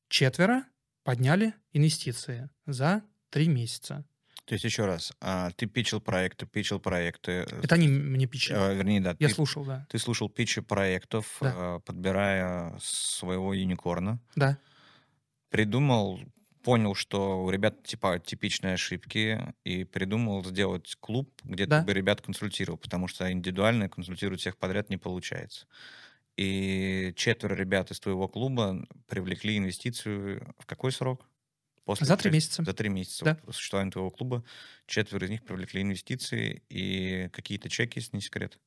четверо 0.10 0.66
подняли 1.04 1.54
инвестиции 1.72 2.50
за 2.66 3.04
три 3.30 3.48
месяца. 3.48 4.06
То 4.46 4.54
есть 4.56 4.66
еще 4.66 4.86
раз, 4.86 5.14
а, 5.22 5.52
ты 5.52 5.66
питчил 5.68 6.02
проекты, 6.02 6.46
питчил 6.46 6.80
проекты. 6.80 7.46
Э, 7.50 7.62
Это 7.64 7.76
они 7.76 7.88
мне 7.88 8.26
питчили. 8.26 8.56
А, 8.56 8.74
вернее, 8.74 9.00
да. 9.00 9.16
Я 9.20 9.30
ты, 9.30 9.34
слушал, 9.36 9.64
да. 9.64 9.86
Ты 9.90 9.98
слушал 10.00 10.30
питчи 10.30 10.60
проектов, 10.62 11.38
Да. 11.40 11.54
а, 11.56 11.80
подбирая 11.80 12.78
своего 12.82 13.54
юникорна. 13.54 14.20
Да. 14.36 14.58
Придумал, 15.50 16.20
понял, 16.64 16.96
что 16.96 17.44
у 17.44 17.50
ребят 17.50 17.84
типа 17.84 18.20
типичные 18.20 18.76
ошибки, 18.76 19.54
и 19.64 19.84
придумал 19.84 20.44
сделать 20.46 20.96
клуб, 21.00 21.30
где 21.44 21.66
Да. 21.66 21.80
ты 21.82 21.88
бы 21.88 21.94
ребят 21.94 22.22
консультировал, 22.22 22.78
потому 22.78 23.08
что 23.08 23.32
индивидуально 23.32 23.90
консультировать 23.90 24.40
всех 24.42 24.58
подряд 24.58 24.90
не 24.90 24.98
получается. 24.98 25.68
И 26.38 27.14
четверо 27.16 27.56
ребят 27.56 27.92
из 27.92 28.00
твоего 28.00 28.28
клуба 28.28 28.88
привлекли 29.08 29.58
инвестицию 29.58 30.54
в 30.60 30.66
какой 30.66 30.92
срок? 30.92 31.28
После 31.84 32.06
За 32.06 32.16
три 32.16 32.32
месяца. 32.32 32.64
За 32.64 32.74
три 32.74 32.90
месяца 32.90 33.26
Да. 33.26 33.40
вот 33.44 33.56
существования 33.56 33.92
твоего 33.92 34.12
клуба 34.12 34.44
четверо 34.86 35.26
из 35.26 35.30
них 35.32 35.44
привлекли 35.44 35.82
инвестиции 35.82 36.64
и 36.70 37.30
какие-то 37.34 37.70
чеки, 37.70 38.00
если 38.00 38.16
не 38.16 38.22
секрет. 38.22 38.60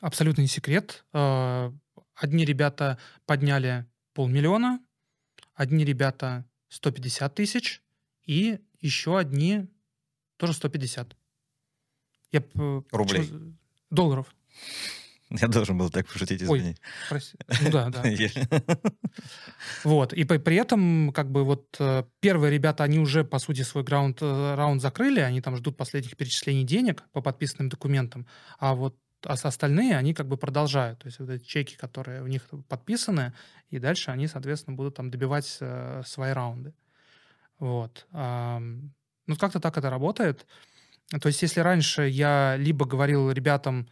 Абсолютно 0.00 0.42
не 0.42 0.48
секрет. 0.48 1.04
Э, 1.12 1.72
Одни 2.16 2.44
ребята 2.44 2.98
подняли 3.26 3.86
полмиллиона, 4.12 4.78
одни 5.54 5.84
ребята 5.84 6.44
150 6.74 7.34
тысяч, 7.34 7.82
и 8.24 8.58
еще 8.80 9.18
одни 9.18 9.66
тоже 10.36 10.52
150. 10.52 11.16
Я 12.32 12.40
п- 12.40 12.82
Рублей. 12.90 13.22
почему- 13.22 13.56
Долларов. 13.90 14.34
Я 15.30 15.48
должен 15.48 15.78
был 15.78 15.88
так 15.90 16.06
пошутить, 16.06 16.42
Ой. 16.42 16.58
извини. 16.58 16.76
Прости. 17.08 17.36
Ну 17.62 17.70
да, 17.70 17.88
да. 17.90 18.02
Вот. 19.84 20.12
И 20.12 20.24
при, 20.24 20.38
при 20.38 20.56
этом, 20.56 21.12
как 21.12 21.30
бы, 21.30 21.44
вот 21.44 21.76
э, 21.78 22.04
первые 22.20 22.50
ребята, 22.52 22.84
они 22.84 22.98
уже, 22.98 23.24
по 23.24 23.38
сути, 23.38 23.62
свой 23.62 23.84
граунд, 23.84 24.18
э, 24.22 24.54
раунд 24.54 24.82
закрыли, 24.82 25.20
они 25.20 25.40
там 25.40 25.56
ждут 25.56 25.76
последних 25.76 26.16
перечислений 26.16 26.64
денег 26.64 27.02
по 27.12 27.20
подписанным 27.22 27.68
документам, 27.68 28.26
а 28.58 28.74
вот 28.74 28.96
а 29.26 29.32
остальные, 29.32 29.96
они 29.96 30.14
как 30.14 30.26
бы 30.26 30.36
продолжают. 30.36 31.00
То 31.00 31.06
есть 31.06 31.18
вот 31.18 31.30
эти 31.30 31.44
чеки, 31.44 31.76
которые 31.76 32.22
у 32.22 32.26
них 32.26 32.42
подписаны, 32.68 33.32
и 33.70 33.78
дальше 33.78 34.10
они, 34.10 34.26
соответственно, 34.26 34.76
будут 34.76 34.96
там 34.96 35.10
добивать 35.10 35.56
э, 35.60 36.02
свои 36.04 36.32
раунды. 36.32 36.74
Вот. 37.58 38.06
Ну, 38.12 39.36
как-то 39.38 39.60
так 39.60 39.78
это 39.78 39.88
работает. 39.88 40.46
То 41.08 41.28
есть 41.28 41.40
если 41.42 41.60
раньше 41.60 42.02
я 42.02 42.56
либо 42.56 42.84
говорил 42.84 43.30
ребятам, 43.30 43.88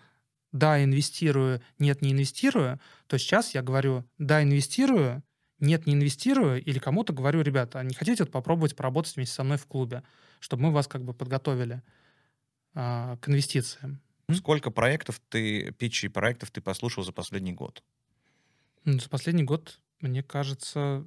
да, 0.53 0.83
инвестирую, 0.83 1.63
нет, 1.79 2.03
не 2.03 2.13
инвестирую, 2.13 2.79
то 3.07 3.19
сейчас 3.19 3.55
я 3.55 3.63
говорю, 3.63 4.05
да, 4.19 4.43
инвестирую, 4.43 5.23
нет, 5.59 5.87
не 5.87 5.95
инвестирую, 5.95 6.63
или 6.63 6.79
кому-то 6.79 7.13
говорю, 7.13 7.41
ребята, 7.43 7.79
а 7.79 7.85
не 7.85 7.95
хотите 7.95 8.25
вот 8.25 8.33
попробовать 8.33 8.77
поработать 8.77 9.17
вместе 9.17 9.35
со 9.35 9.45
мной 9.45 9.57
в 9.57 9.67
клубе, 9.67 10.03
чтобы 10.41 10.65
мы 10.65 10.73
вас 10.73 10.89
как 10.89 11.05
бы 11.05 11.15
подготовили 11.15 11.83
а, 12.75 13.17
к 13.19 13.29
инвестициям. 13.29 14.01
М? 14.29 14.35
Сколько 14.35 14.71
проектов 14.71 15.21
ты, 15.29 15.73
питчей 15.73 16.11
проектов 16.11 16.51
ты 16.51 16.61
послушал 16.61 17.05
за 17.05 17.13
последний 17.13 17.53
год? 17.53 17.83
Ну, 18.85 18.99
За 18.99 19.09
последний 19.09 19.45
год, 19.45 19.81
мне 20.01 20.23
кажется, 20.23 21.07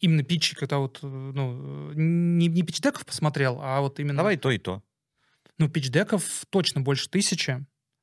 именно 0.00 0.22
питчи, 0.22 0.56
когда 0.56 0.78
вот, 0.78 1.00
э, 1.02 1.06
ну, 1.06 1.90
э, 1.90 1.94
не, 1.96 2.48
не 2.48 2.62
питчдеков 2.62 3.04
посмотрел, 3.06 3.58
а 3.60 3.80
вот 3.80 4.00
именно... 4.00 4.16
Давай 4.18 4.36
то 4.36 4.50
и 4.50 4.58
то. 4.58 4.82
Ну, 5.58 5.68
питчдеков 5.68 6.44
точно 6.50 6.80
больше 6.80 7.08
тысячи, 7.08 7.52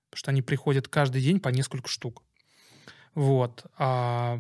потому 0.09 0.19
что 0.19 0.31
они 0.31 0.41
приходят 0.41 0.87
каждый 0.87 1.21
день 1.21 1.39
по 1.39 1.49
несколько 1.49 1.89
штук. 1.89 2.23
Вот. 3.13 3.65
А, 3.77 4.39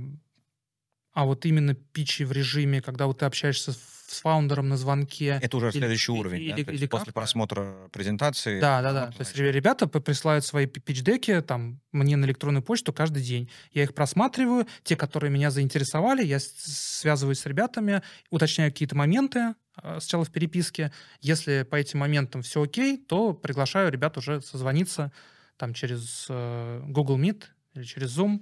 а 1.13 1.25
вот 1.25 1.45
именно 1.45 1.73
питчи 1.73 2.23
в 2.23 2.31
режиме, 2.31 2.81
когда 2.81 3.07
вот 3.07 3.19
ты 3.19 3.25
общаешься 3.25 3.73
с 4.11 4.21
фаундером 4.21 4.69
на 4.69 4.77
звонке. 4.77 5.39
Это 5.41 5.57
уже 5.57 5.67
Или- 5.69 5.77
следующий 5.79 6.11
или- 6.11 6.19
уровень. 6.19 6.37
да? 6.49 6.53
или- 6.55 6.59
есть 6.59 6.69
или 6.81 6.87
после 6.87 7.05
как-то. 7.05 7.13
просмотра 7.13 7.89
презентации. 7.91 8.59
Да, 8.59 8.81
да, 8.81 8.93
да. 8.93 9.07
То 9.11 9.19
есть 9.19 9.35
ребята 9.35 9.87
присылают 9.87 10.45
свои 10.45 10.65
пи- 10.65 10.79
питч-деки 10.81 11.41
там, 11.41 11.79
мне 11.91 12.15
на 12.17 12.25
электронную 12.25 12.63
почту 12.63 12.93
каждый 12.93 13.23
день. 13.23 13.49
Я 13.71 13.83
их 13.83 13.93
просматриваю. 13.93 14.67
Те, 14.83 14.95
которые 14.95 15.31
меня 15.31 15.51
заинтересовали, 15.51 16.23
я 16.23 16.39
связываюсь 16.39 17.39
с 17.39 17.45
ребятами, 17.45 18.01
уточняю 18.29 18.71
какие-то 18.71 18.95
моменты 18.95 19.55
э, 19.81 19.99
сначала 19.99 20.25
в 20.25 20.31
переписке. 20.31 20.91
Если 21.21 21.63
по 21.63 21.75
этим 21.77 21.99
моментам 21.99 22.41
все 22.41 22.61
окей, 22.63 22.97
то 22.97 23.33
приглашаю 23.33 23.89
ребят 23.91 24.17
уже 24.17 24.41
созвониться 24.41 25.11
там 25.57 25.73
через 25.73 26.25
э, 26.29 26.81
Google 26.87 27.17
Meet 27.19 27.43
или 27.75 27.83
через 27.83 28.17
Zoom 28.17 28.41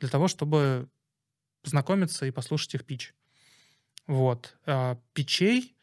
для 0.00 0.08
того, 0.08 0.28
чтобы 0.28 0.88
познакомиться 1.62 2.26
и 2.26 2.30
послушать 2.30 2.74
их 2.74 2.84
пич. 2.84 3.14
Вот. 4.06 4.56
А 4.66 4.98
Питчей, 5.12 5.76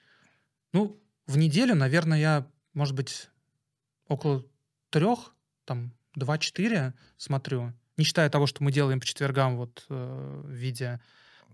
ну, 0.73 0.99
в 1.25 1.37
неделю, 1.37 1.75
наверное, 1.75 2.19
я, 2.19 2.47
может 2.73 2.95
быть, 2.95 3.29
около 4.07 4.45
трех, 4.89 5.33
там, 5.65 5.93
два-четыре 6.15 6.93
смотрю. 7.17 7.73
Не 7.97 8.03
считая 8.03 8.29
того, 8.29 8.47
что 8.47 8.63
мы 8.63 8.71
делаем 8.71 8.99
по 8.99 9.05
четвергам 9.05 9.57
вот 9.57 9.85
э, 9.89 10.41
в 10.45 10.51
виде 10.51 10.99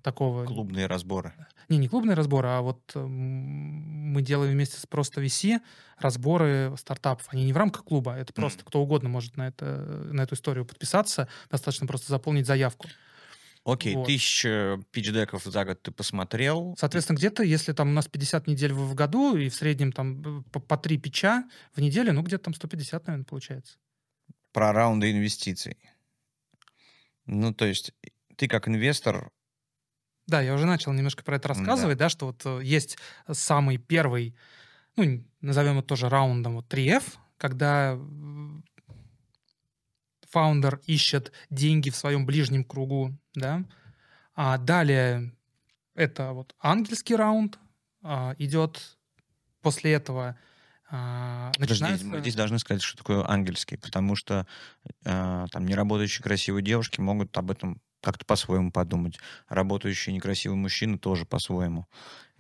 такого... 0.02 0.46
Клубные 0.46 0.86
разборы. 0.86 1.34
Не, 1.68 1.78
не 1.78 1.88
клубные 1.88 2.14
разборы, 2.14 2.48
а 2.50 2.62
вот 2.62 2.92
эм, 2.94 3.10
мы 3.10 4.22
делаем 4.22 4.52
вместе 4.54 4.80
с 4.80 4.86
просто 4.86 5.22
VC 5.22 5.60
разборы 5.98 6.76
стартапов. 6.78 7.28
Они 7.32 7.44
не 7.44 7.54
в 7.54 7.58
рамках 7.58 7.84
клуба, 7.84 8.16
это 8.16 8.32
просто 8.32 8.60
Мгм. 8.60 8.68
кто 8.68 8.82
угодно 8.82 9.10
может 9.10 9.36
на, 9.36 9.48
это, 9.48 9.66
на 10.12 10.22
эту 10.22 10.36
историю 10.36 10.66
подписаться. 10.66 11.28
Достаточно 11.50 11.88
просто 11.88 12.12
заполнить 12.12 12.46
заявку. 12.46 12.88
Окей, 13.66 13.96
Вот. 13.96 14.06
тысяча 14.06 14.80
питч-деков 14.92 15.44
за 15.44 15.66
год 15.66 15.82
ты 15.82 15.92
посмотрел. 15.92 16.76
Соответственно, 16.78 17.18
где-то, 17.18 17.42
если 17.42 17.74
там 17.74 17.90
у 17.90 17.94
нас 17.94 18.08
50 18.08 18.46
недель 18.46 18.72
в 18.74 18.94
году, 18.94 19.36
и 19.36 19.50
в 19.50 19.56
среднем 19.56 19.92
там 19.92 20.40
э, 20.40 20.44
по, 20.52 20.60
по 20.60 20.78
3 20.78 20.98
пича 21.00 21.50
в 21.74 21.82
неделю, 21.82 22.14
ну 22.14 22.22
где-то 22.22 22.46
там 22.46 22.54
150, 22.54 23.08
наверное, 23.08 23.26
получается. 23.26 23.78
Про 24.54 24.72
раунды 24.72 25.12
инвестиций. 25.12 25.78
Ну, 27.26 27.54
то 27.54 27.66
есть 27.66 27.92
ты 28.36 28.48
как 28.48 28.68
инвестор, 28.68 29.32
Да, 30.28 30.42
я 30.42 30.54
уже 30.54 30.66
начал 30.68 30.94
немножко 30.94 31.24
про 31.24 31.38
это 31.38 31.48
рассказывать, 31.48 31.98
да, 31.98 32.10
что 32.10 32.28
вот 32.28 32.46
э, 32.46 32.60
есть 32.64 32.98
самый 33.32 33.78
первый, 33.78 34.36
ну, 34.96 35.24
назовем 35.42 35.80
это 35.80 35.88
тоже 35.88 36.08
раундом, 36.08 36.56
вот 36.56 36.72
3F, 36.72 37.04
когда 37.38 37.98
фаундер 40.36 40.82
ищет 40.86 41.32
деньги 41.50 41.90
в 41.90 41.96
своем 41.96 42.26
ближнем 42.26 42.66
кругу, 42.66 43.18
да. 43.36 43.64
А 44.36 44.58
далее 44.58 45.32
это 45.94 46.34
вот 46.34 46.54
ангельский 46.60 47.16
раунд 47.16 47.58
а, 48.04 48.36
идет. 48.38 48.98
После 49.62 49.94
этого 49.94 50.38
а, 50.92 51.54
Подожди, 51.54 51.84
начинается... 51.84 52.06
мы 52.06 52.20
здесь 52.20 52.36
должны 52.36 52.60
сказать, 52.60 52.82
что 52.82 52.98
такое 52.98 53.26
ангельский, 53.26 53.78
потому 53.78 54.18
что 54.18 54.46
э, 55.06 55.46
там 55.50 55.66
неработающие 55.66 56.22
красивые 56.22 56.64
девушки 56.64 57.00
могут 57.00 57.36
об 57.38 57.50
этом 57.50 57.82
как-то 58.06 58.26
по-своему 58.26 58.72
подумать. 58.72 59.18
Работающие 59.50 60.16
некрасивые 60.16 60.56
мужчины 60.58 60.98
тоже 60.98 61.26
по-своему. 61.26 61.86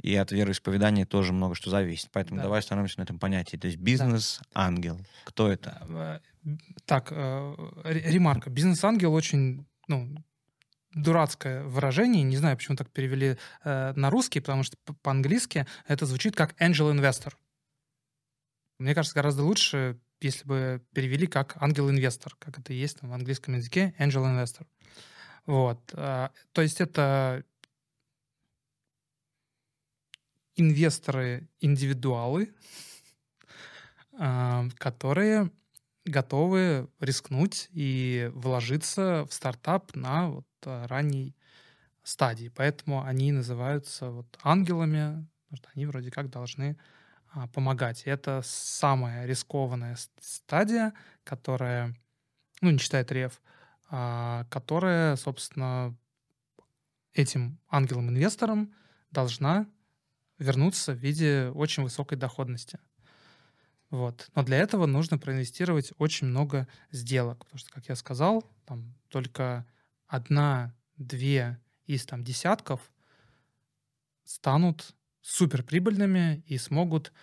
И 0.01 0.15
от 0.15 0.31
вероисповедания 0.31 1.05
тоже 1.05 1.33
много 1.33 1.55
что 1.55 1.69
зависит. 1.69 2.09
Поэтому 2.13 2.37
Да. 2.37 2.43
давай 2.43 2.59
остановимся 2.59 2.99
на 2.99 3.03
этом 3.03 3.19
понятии. 3.19 3.57
То 3.57 3.67
есть 3.67 3.79
бизнес-ангел. 3.79 4.99
Кто 5.25 5.51
это? 5.51 5.85
Э, 5.89 6.19
Так, 6.85 7.07
э, 7.11 7.55
ре- 7.83 8.11
ремарка. 8.11 8.49
Бизнес-ангел 8.49 9.13
очень, 9.13 9.65
ну, 9.87 10.15
дурацкое 10.93 11.63
выражение. 11.63 12.23
Не 12.23 12.37
знаю, 12.37 12.55
почему 12.55 12.77
так 12.77 12.91
перевели 12.91 13.37
э, 13.63 13.93
на 13.95 14.09
русский, 14.09 14.39
потому 14.39 14.63
что 14.63 14.77
по-английски 15.01 15.65
это 15.87 16.05
звучит 16.05 16.35
как 16.35 16.53
angel 16.61 16.93
investor. 16.95 17.33
Мне 18.77 18.93
кажется, 18.93 19.15
гораздо 19.15 19.43
лучше 19.43 19.99
если 20.21 20.45
бы 20.47 20.81
перевели 20.93 21.27
как 21.27 21.57
ангел-инвестор, 21.61 22.35
как 22.39 22.57
это 22.57 22.73
есть 22.73 22.99
там, 22.99 23.09
в 23.09 23.13
английском 23.13 23.55
языке, 23.55 23.93
angel 23.99 24.23
investor. 24.23 24.65
Вот. 25.45 25.79
А, 25.93 26.31
то 26.51 26.61
есть 26.61 26.81
это 26.81 27.43
инвесторы-индивидуалы, 30.55 32.53
а, 34.17 34.65
которые 34.77 35.51
готовы 36.05 36.87
рискнуть 36.99 37.69
и 37.71 38.31
вложиться 38.33 39.25
в 39.29 39.33
стартап 39.33 39.95
на 39.95 40.29
вот 40.29 40.47
а, 40.65 40.87
ранней 40.87 41.35
стадии. 42.03 42.51
Поэтому 42.55 43.03
они 43.03 43.31
называются 43.31 44.09
вот 44.09 44.37
ангелами, 44.43 45.27
они 45.73 45.85
вроде 45.85 46.11
как 46.11 46.29
должны 46.29 46.77
помогать. 47.53 48.03
И 48.05 48.09
это 48.09 48.41
самая 48.43 49.25
рискованная 49.25 49.97
стадия, 50.21 50.93
которая, 51.23 51.93
ну, 52.61 52.69
не 52.71 52.77
считает 52.77 53.11
рев, 53.11 53.41
а, 53.43 53.54
которая, 53.89 55.15
собственно, 55.15 55.95
этим 57.13 57.59
ангелам-инвесторам 57.69 58.73
должна 59.11 59.67
вернуться 60.37 60.93
в 60.93 60.97
виде 60.97 61.51
очень 61.53 61.83
высокой 61.83 62.17
доходности. 62.17 62.79
Вот. 63.89 64.29
Но 64.35 64.43
для 64.43 64.57
этого 64.57 64.85
нужно 64.85 65.17
проинвестировать 65.17 65.93
очень 65.97 66.27
много 66.27 66.67
сделок, 66.91 67.45
потому 67.45 67.59
что, 67.59 67.71
как 67.71 67.87
я 67.87 67.95
сказал, 67.95 68.43
там 68.65 68.93
только 69.09 69.65
одна-две 70.07 71.59
из 71.85 72.05
там 72.05 72.23
десятков 72.23 72.91
станут 74.23 74.95
суперприбыльными 75.21 76.43
и 76.47 76.57
смогут, 76.57 77.13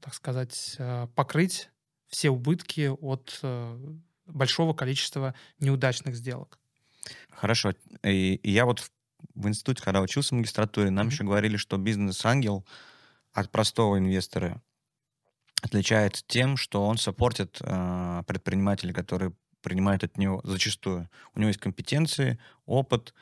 так 0.00 0.14
сказать, 0.14 0.76
э, 0.78 1.08
покрыть 1.14 1.70
все 2.06 2.30
убытки 2.30 2.88
от 2.88 3.38
э, 3.42 3.96
большого 4.26 4.74
количества 4.74 5.34
неудачных 5.58 6.16
сделок. 6.16 6.58
Хорошо. 7.30 7.74
И, 8.04 8.34
и 8.36 8.50
я 8.50 8.64
вот 8.64 8.90
в 9.34 9.48
институте, 9.48 9.82
когда 9.82 10.00
учился 10.00 10.34
в 10.34 10.38
магистратуре, 10.38 10.90
нам 10.90 11.06
mm-hmm. 11.06 11.10
еще 11.10 11.24
говорили, 11.24 11.56
что 11.56 11.76
бизнес-ангел 11.76 12.66
от 13.32 13.50
простого 13.50 13.98
инвестора 13.98 14.62
отличается 15.62 16.24
тем, 16.26 16.56
что 16.56 16.86
он 16.86 16.98
саппортит 16.98 17.58
э, 17.60 18.22
предпринимателей, 18.26 18.92
которые 18.92 19.32
принимают 19.62 20.04
от 20.04 20.18
него 20.18 20.40
зачастую. 20.44 21.08
У 21.34 21.38
него 21.38 21.48
есть 21.48 21.60
компетенции, 21.60 22.38
опыт 22.66 23.14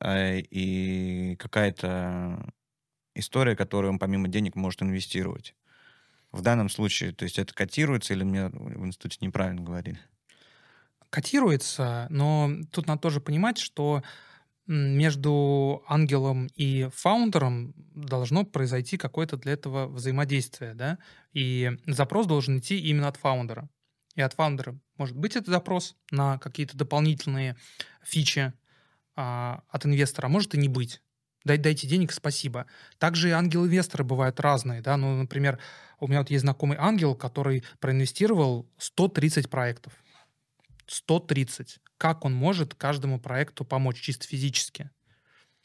э, 0.00 0.40
и 0.40 1.36
какая-то 1.36 2.52
история, 3.14 3.54
которую 3.54 3.92
он 3.92 3.98
помимо 3.98 4.28
денег 4.28 4.56
может 4.56 4.82
инвестировать. 4.82 5.54
В 6.32 6.40
данном 6.40 6.68
случае, 6.68 7.12
то 7.12 7.24
есть 7.24 7.38
это 7.38 7.54
котируется 7.54 8.14
или 8.14 8.24
мне 8.24 8.48
в 8.48 8.84
институте 8.84 9.18
неправильно 9.20 9.62
говорили? 9.62 10.00
Котируется, 11.14 12.08
но 12.10 12.50
тут 12.72 12.88
надо 12.88 13.00
тоже 13.00 13.20
понимать, 13.20 13.58
что 13.58 14.02
между 14.66 15.84
ангелом 15.86 16.48
и 16.56 16.88
фаундером 16.92 17.72
должно 17.94 18.44
произойти 18.44 18.96
какое-то 18.96 19.36
для 19.36 19.52
этого 19.52 19.86
взаимодействие, 19.86 20.74
да, 20.74 20.98
и 21.32 21.70
запрос 21.86 22.26
должен 22.26 22.58
идти 22.58 22.80
именно 22.80 23.06
от 23.06 23.16
фаундера. 23.16 23.68
И 24.16 24.22
от 24.22 24.32
фаундера 24.32 24.76
может 24.96 25.16
быть 25.16 25.36
это 25.36 25.52
запрос 25.52 25.94
на 26.10 26.38
какие-то 26.38 26.76
дополнительные 26.76 27.54
фичи 28.02 28.52
а, 29.14 29.62
от 29.68 29.86
инвестора, 29.86 30.26
а 30.26 30.30
может 30.30 30.56
и 30.56 30.58
не 30.58 30.68
быть. 30.68 31.00
Дай, 31.44 31.58
дайте 31.58 31.86
денег, 31.86 32.10
спасибо. 32.10 32.66
Также 32.98 33.28
и 33.28 33.32
ангелы-инвесторы 33.32 34.02
бывают 34.02 34.40
разные. 34.40 34.80
Да? 34.80 34.96
Ну, 34.96 35.14
например, 35.14 35.60
у 36.00 36.08
меня 36.08 36.18
вот 36.18 36.30
есть 36.30 36.42
знакомый 36.42 36.76
ангел, 36.76 37.14
который 37.14 37.62
проинвестировал 37.78 38.68
130 38.78 39.48
проектов. 39.48 39.92
130. 40.86 41.80
Как 41.98 42.24
он 42.24 42.34
может 42.34 42.74
каждому 42.74 43.20
проекту 43.20 43.64
помочь 43.64 44.00
чисто 44.00 44.26
физически? 44.26 44.90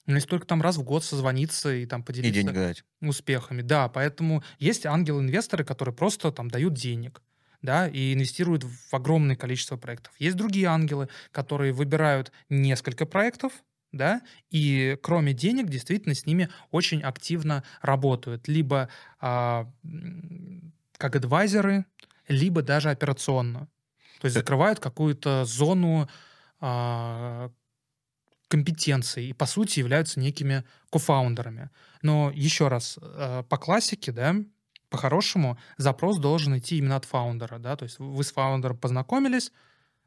Ну, 0.05 0.15
если 0.15 0.27
только 0.27 0.47
там 0.47 0.61
раз 0.61 0.77
в 0.77 0.83
год 0.83 1.03
созвониться 1.03 1.73
и 1.73 1.85
там 1.85 2.03
поделиться 2.03 2.39
и 2.39 2.43
денег 2.43 2.53
дать. 2.53 2.83
успехами. 3.01 3.61
Да, 3.61 3.89
поэтому 3.89 4.43
есть 4.57 4.85
ангелы-инвесторы, 4.85 5.63
которые 5.63 5.93
просто 5.93 6.31
там 6.31 6.49
дают 6.49 6.73
денег 6.73 7.21
да, 7.61 7.87
и 7.87 8.13
инвестируют 8.13 8.63
в 8.63 8.93
огромное 8.93 9.35
количество 9.35 9.77
проектов. 9.77 10.13
Есть 10.17 10.37
другие 10.37 10.67
ангелы, 10.67 11.09
которые 11.31 11.73
выбирают 11.73 12.31
несколько 12.49 13.05
проектов, 13.05 13.51
да, 13.91 14.21
и 14.49 14.97
кроме 15.01 15.33
денег 15.33 15.67
действительно 15.67 16.15
с 16.15 16.25
ними 16.25 16.49
очень 16.71 17.01
активно 17.01 17.63
работают, 17.81 18.47
либо 18.47 18.89
а, 19.19 19.69
как 20.97 21.15
адвайзеры, 21.15 21.85
либо 22.27 22.61
даже 22.61 22.91
операционно. 22.91 23.67
То 24.19 24.25
есть 24.25 24.35
э 24.35 24.39
закрывают 24.39 24.79
какую-то 24.79 25.45
зону 25.45 26.09
а, 26.59 27.51
компетенций 28.47 29.27
и, 29.29 29.33
по 29.33 29.45
сути, 29.45 29.79
являются 29.79 30.19
некими 30.19 30.63
кофаундерами. 30.91 31.69
Но 32.01 32.31
еще 32.33 32.67
раз, 32.67 32.97
а, 33.01 33.43
по 33.43 33.57
классике, 33.57 34.11
да, 34.11 34.35
по-хорошему, 34.89 35.57
запрос 35.77 36.17
должен 36.17 36.57
идти 36.57 36.77
именно 36.77 36.95
от 36.95 37.05
фаундера, 37.05 37.59
да, 37.59 37.75
то 37.75 37.83
есть 37.83 37.99
вы 37.99 38.23
с 38.23 38.31
фаундером 38.31 38.77
познакомились, 38.77 39.51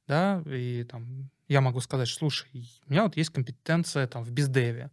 да, 0.07 0.43
и 0.47 0.85
там 0.85 1.31
я 1.49 1.61
могу 1.61 1.81
сказать, 1.81 2.09
слушай, 2.09 2.49
у 2.87 2.93
меня 2.93 3.05
вот 3.05 3.17
есть 3.17 3.31
компетенция 3.31 4.07
там 4.07 4.25
в 4.25 4.31
бездеве. 4.31 4.91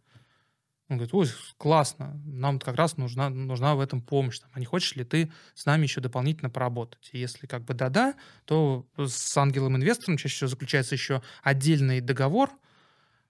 Он 0.90 0.96
говорит, 0.96 1.14
ой, 1.14 1.28
классно, 1.56 2.20
нам 2.26 2.58
как 2.58 2.74
раз 2.74 2.96
нужна, 2.96 3.30
нужна 3.30 3.76
в 3.76 3.80
этом 3.80 4.02
помощь. 4.02 4.40
Там, 4.40 4.50
а 4.52 4.58
не 4.58 4.66
хочешь 4.66 4.96
ли 4.96 5.04
ты 5.04 5.32
с 5.54 5.64
нами 5.64 5.84
еще 5.84 6.00
дополнительно 6.00 6.50
поработать? 6.50 7.10
И 7.12 7.18
если 7.18 7.46
как 7.46 7.64
бы 7.64 7.74
да-да, 7.74 8.16
то 8.44 8.84
с 8.98 9.36
ангелом-инвестором 9.36 10.16
чаще 10.16 10.34
всего 10.34 10.48
заключается 10.48 10.96
еще 10.96 11.22
отдельный 11.44 12.00
договор, 12.00 12.50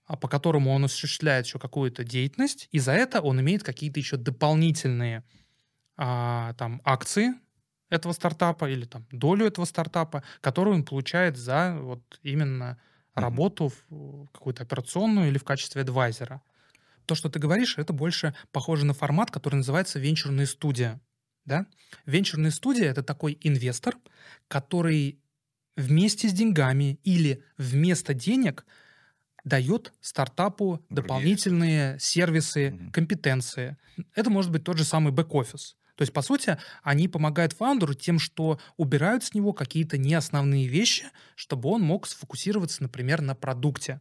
а, 0.07 0.17
по 0.17 0.27
которому 0.27 0.73
он 0.73 0.87
осуществляет 0.87 1.45
еще 1.45 1.59
какую-то 1.59 2.03
деятельность, 2.03 2.67
и 2.73 2.79
за 2.79 2.93
это 2.93 3.21
он 3.21 3.39
имеет 3.43 3.63
какие-то 3.63 4.01
еще 4.01 4.17
дополнительные 4.17 5.23
а, 5.99 6.55
там 6.55 6.81
акции 6.83 7.35
этого 7.91 8.13
стартапа 8.13 8.71
или 8.71 8.87
там 8.87 9.07
долю 9.11 9.45
этого 9.45 9.67
стартапа, 9.67 10.25
которую 10.41 10.77
он 10.77 10.85
получает 10.85 11.37
за 11.37 11.77
вот 11.79 12.01
именно 12.23 12.81
работу 13.15 13.71
в 13.91 14.29
какую-то 14.33 14.63
операционную 14.63 15.29
или 15.29 15.37
в 15.37 15.45
качестве 15.45 15.83
адвайзера. 15.83 16.41
То, 17.11 17.17
что 17.17 17.29
ты 17.29 17.41
говоришь, 17.41 17.77
это 17.77 17.93
больше 17.93 18.37
похоже 18.53 18.87
на 18.87 18.95
формат, 18.95 19.33
который 19.33 19.57
называется 19.57 19.99
венчурная 19.99 20.47
студия. 20.47 21.01
Да? 21.45 21.67
Венчурная 22.07 22.53
студия— 22.53 22.85
это 22.89 23.03
такой 23.03 23.37
инвестор, 23.41 23.97
который 24.47 25.19
вместе 25.77 26.29
с 26.29 26.33
деньгами 26.33 27.01
или 27.03 27.43
вместо 27.59 28.15
денег 28.15 28.65
дает 29.43 29.93
стартапу 30.01 30.87
дополнительные 30.89 31.99
сервисы, 31.99 32.79
компетенции. 32.93 33.77
Это 34.15 34.31
может 34.31 34.53
быть 34.53 34.63
тот 34.63 34.79
же 34.79 34.85
самый 34.85 35.13
бэк-офис. 35.13 35.77
То 35.97 36.03
есть, 36.03 36.13
по 36.13 36.23
сути, 36.23 36.59
они 36.85 37.09
помогают 37.09 37.55
фаундеру 37.55 37.95
тем, 37.95 38.21
что 38.21 38.61
убирают 38.77 39.25
с 39.25 39.35
него 39.35 39.53
какие-то 39.53 39.99
неосновные 39.99 40.69
вещи, 40.69 41.07
чтобы 41.35 41.71
он 41.71 41.83
мог 41.83 42.07
сфокусироваться, 42.07 42.85
например, 42.85 43.21
на 43.21 43.35
продукте. 43.35 44.01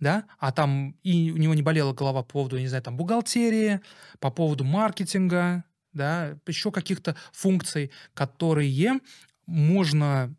Да? 0.00 0.26
А 0.38 0.52
там 0.52 0.96
и 1.02 1.32
у 1.32 1.36
него 1.36 1.54
не 1.54 1.62
болела 1.62 1.92
голова 1.92 2.22
по 2.22 2.28
поводу, 2.28 2.58
не 2.58 2.68
знаю, 2.68 2.82
там, 2.82 2.96
бухгалтерии, 2.96 3.80
по 4.20 4.30
поводу 4.30 4.64
маркетинга, 4.64 5.64
да, 5.92 6.38
еще 6.46 6.70
каких-то 6.70 7.16
функций, 7.32 7.90
которые 8.14 9.00
можно 9.46 10.34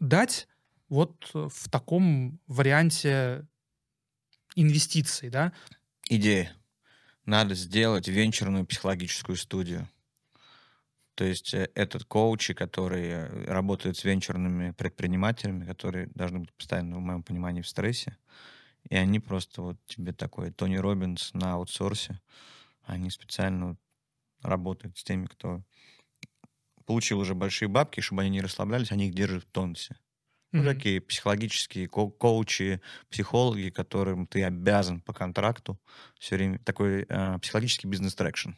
дать 0.00 0.48
вот 0.88 1.30
в 1.32 1.68
таком 1.70 2.40
варианте 2.46 3.46
инвестиций, 4.54 5.30
да. 5.30 5.52
Идея. 6.08 6.52
Надо 7.24 7.54
сделать 7.54 8.08
венчурную 8.08 8.66
психологическую 8.66 9.36
студию. 9.36 9.88
То 11.14 11.24
есть 11.24 11.54
э, 11.54 11.70
этот 11.74 12.04
коучи, 12.04 12.54
которые 12.54 13.26
работают 13.46 13.96
с 13.96 14.04
венчурными 14.04 14.72
предпринимателями, 14.72 15.64
которые 15.64 16.08
должны 16.14 16.40
быть 16.40 16.52
постоянно, 16.52 16.96
в 16.96 17.00
моем 17.00 17.22
понимании, 17.22 17.62
в 17.62 17.68
стрессе, 17.68 18.16
и 18.88 18.96
они 18.96 19.20
просто 19.20 19.62
вот 19.62 19.76
тебе 19.86 20.12
такой 20.12 20.50
Тони 20.50 20.76
Робинс 20.76 21.32
на 21.34 21.54
аутсорсе, 21.54 22.20
они 22.82 23.10
специально 23.10 23.76
работают 24.42 24.98
с 24.98 25.04
теми, 25.04 25.26
кто 25.26 25.62
получил 26.84 27.20
уже 27.20 27.34
большие 27.34 27.68
бабки, 27.68 28.00
чтобы 28.00 28.22
они 28.22 28.30
не 28.30 28.40
расслаблялись, 28.40 28.92
они 28.92 29.08
их 29.08 29.14
держат 29.14 29.44
в 29.44 29.50
тонусе. 29.50 29.94
Mm-hmm. 29.94 30.60
Ну, 30.60 30.64
такие 30.64 31.00
психологические 31.00 31.88
ко- 31.88 32.10
коучи, 32.10 32.82
психологи, 33.08 33.70
которым 33.70 34.26
ты 34.26 34.44
обязан 34.44 35.00
по 35.00 35.14
контракту 35.14 35.80
все 36.18 36.36
время 36.36 36.58
такой 36.58 37.06
э, 37.08 37.38
психологический 37.38 37.86
бизнес-трекшн. 37.86 38.50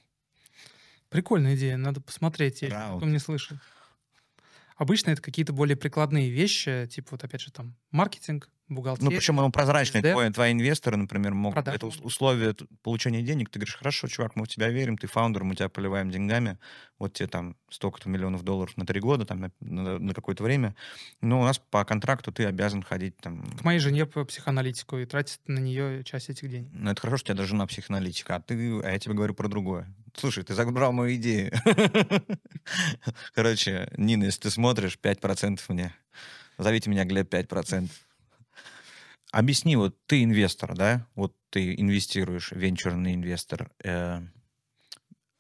Прикольная 1.09 1.55
идея, 1.55 1.77
надо 1.77 2.01
посмотреть. 2.01 2.63
Я 2.63 2.71
Раунд. 2.71 3.05
не 3.05 3.21
слышал. 3.21 3.57
Обычно 4.77 5.11
это 5.11 5.23
какие-то 5.23 5.53
более 5.53 5.77
прикладные 5.77 6.31
вещи, 6.31 6.89
типа 6.91 7.11
вот 7.13 7.23
опять 7.23 7.43
же 7.43 7.53
там 7.53 7.77
маркетинг, 7.93 8.51
бухгалтерия. 8.69 9.11
Ну, 9.11 9.17
причем 9.17 9.39
оно 9.39 9.51
прозрачное. 9.51 10.01
СД. 10.01 10.13
Твои, 10.13 10.31
твои 10.31 10.53
инвесторы, 10.53 10.97
например, 10.97 11.35
могут... 11.35 11.55
Продажи 11.55 11.77
Это 11.77 11.87
условие 11.87 12.55
получения 12.83 13.23
денег. 13.23 13.51
Ты 13.51 13.59
говоришь, 13.59 13.77
хорошо, 13.77 14.09
чувак, 14.09 14.37
мы 14.37 14.45
в 14.45 14.49
тебя 14.49 14.69
верим, 14.69 14.97
ты 14.97 15.07
фаундер, 15.07 15.45
мы 15.45 15.55
тебя 15.55 15.69
поливаем 15.69 16.11
деньгами. 16.11 16.59
Вот 16.99 17.13
тебе 17.15 17.29
там 17.29 17.57
столько-то 17.71 18.09
миллионов 18.09 18.43
долларов 18.43 18.77
на 18.77 18.87
три 18.87 19.01
года, 19.01 19.25
там, 19.25 19.41
на, 19.41 19.51
на- 19.61 19.99
на 19.99 20.15
какое-то 20.15 20.43
время. 20.45 20.75
Но 21.21 21.41
у 21.41 21.45
нас 21.45 21.59
по 21.59 21.85
контракту 21.85 22.33
ты 22.33 22.45
обязан 22.47 22.83
ходить 22.83 23.17
там... 23.19 23.45
К 23.59 23.65
моей 23.65 23.79
жене 23.81 24.07
по 24.07 24.25
психоаналитику 24.25 24.99
и 24.99 25.05
тратить 25.07 25.41
на 25.47 25.59
нее 25.59 26.05
часть 26.05 26.31
этих 26.31 26.49
денег. 26.49 26.69
Ну, 26.73 26.91
это 26.91 27.01
хорошо, 27.01 27.19
что 27.19 27.25
у 27.25 27.29
тебя 27.29 27.37
даже 27.39 27.51
жена 27.51 27.67
психоаналитика, 27.67 28.37
а, 28.37 28.41
ты, 28.41 28.81
а 28.83 28.91
я 28.91 28.99
тебе 28.99 29.15
говорю 29.15 29.35
про 29.35 29.49
другое. 29.49 29.93
Слушай, 30.17 30.45
ты 30.45 30.55
забрал 30.55 30.93
мою 30.93 31.15
идею. 31.17 31.53
Короче, 33.35 33.89
Нина, 33.97 34.25
если 34.25 34.43
ты 34.43 34.51
смотришь, 34.51 34.99
5% 35.03 35.61
мне. 35.69 35.93
Зовите 36.59 36.89
меня 36.91 37.05
Глеб 37.05 37.33
5%. 37.33 37.89
Объясни, 39.35 39.75
вот 39.75 39.97
ты 40.07 40.23
инвестор, 40.23 40.77
да? 40.77 41.09
Вот 41.17 41.37
ты 41.51 41.75
инвестируешь, 41.75 42.53
венчурный 42.53 43.15
инвестор, 43.15 43.69
э, 43.83 44.21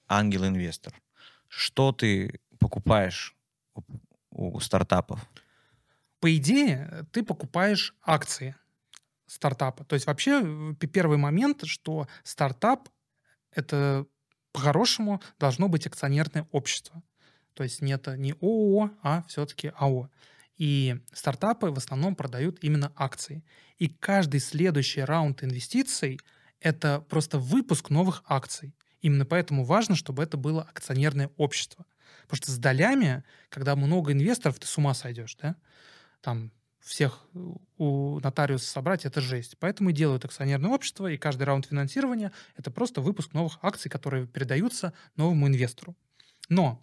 ангел-инвестор. 0.08 1.00
Что 1.46 1.92
ты 1.92 2.40
покупаешь 2.58 3.36
у, 3.76 3.82
у 4.32 4.58
стартапов? 4.58 5.24
По 6.18 6.36
идее, 6.36 7.06
ты 7.12 7.22
покупаешь 7.22 7.94
акции 8.02 8.56
стартапа. 9.26 9.84
То 9.84 9.94
есть 9.94 10.08
вообще 10.08 10.42
э, 10.42 10.86
первый 10.86 11.16
момент, 11.16 11.64
что 11.64 12.08
стартап 12.24 12.88
это 13.52 14.06
по-хорошему 14.50 15.22
должно 15.38 15.68
быть 15.68 15.86
акционерное 15.86 16.48
общество. 16.50 17.00
То 17.52 17.62
есть 17.62 17.80
не 17.80 17.92
это 17.92 18.16
не 18.16 18.32
ООО, 18.40 18.90
а 19.04 19.22
все-таки 19.28 19.70
АО. 19.76 20.10
И 20.56 21.00
стартапы 21.12 21.70
в 21.70 21.78
основном 21.78 22.14
продают 22.14 22.62
именно 22.62 22.92
акции. 22.96 23.44
И 23.78 23.88
каждый 23.88 24.40
следующий 24.40 25.00
раунд 25.00 25.42
инвестиций— 25.42 26.20
это 26.60 27.00
просто 27.00 27.38
выпуск 27.38 27.90
новых 27.90 28.22
акций. 28.26 28.74
Именно 29.00 29.26
поэтому 29.26 29.64
важно, 29.64 29.96
чтобы 29.96 30.22
это 30.22 30.36
было 30.36 30.62
акционерное 30.62 31.30
общество. 31.36 31.84
Потому 32.22 32.36
что 32.38 32.52
с 32.52 32.58
долями, 32.58 33.24
когда 33.48 33.76
много 33.76 34.12
инвесторов, 34.12 34.58
ты 34.58 34.66
с 34.66 34.78
ума 34.78 34.94
сойдешь, 34.94 35.36
да? 35.36 35.56
Там 36.20 36.52
всех 36.80 37.26
у 37.76 38.20
нотариуса 38.20 38.66
собрать— 38.66 39.04
это 39.06 39.20
жесть. 39.20 39.56
Поэтому 39.58 39.90
и 39.90 39.92
делают 39.92 40.24
акционерное 40.24 40.70
общество, 40.70 41.10
и 41.10 41.16
каждый 41.16 41.42
раунд 41.42 41.66
финансирования— 41.66 42.32
это 42.56 42.70
просто 42.70 43.00
выпуск 43.00 43.32
новых 43.32 43.58
акций, 43.62 43.90
которые 43.90 44.26
передаются 44.26 44.92
новому 45.16 45.48
инвестору. 45.48 45.96
Но 46.48 46.82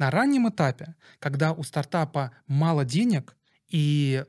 на 0.00 0.10
раннем 0.10 0.48
этапе, 0.48 0.96
когда 1.18 1.52
у 1.52 1.62
стартапа 1.62 2.32
мало 2.46 2.84
денег 2.86 3.36
и 3.68 4.24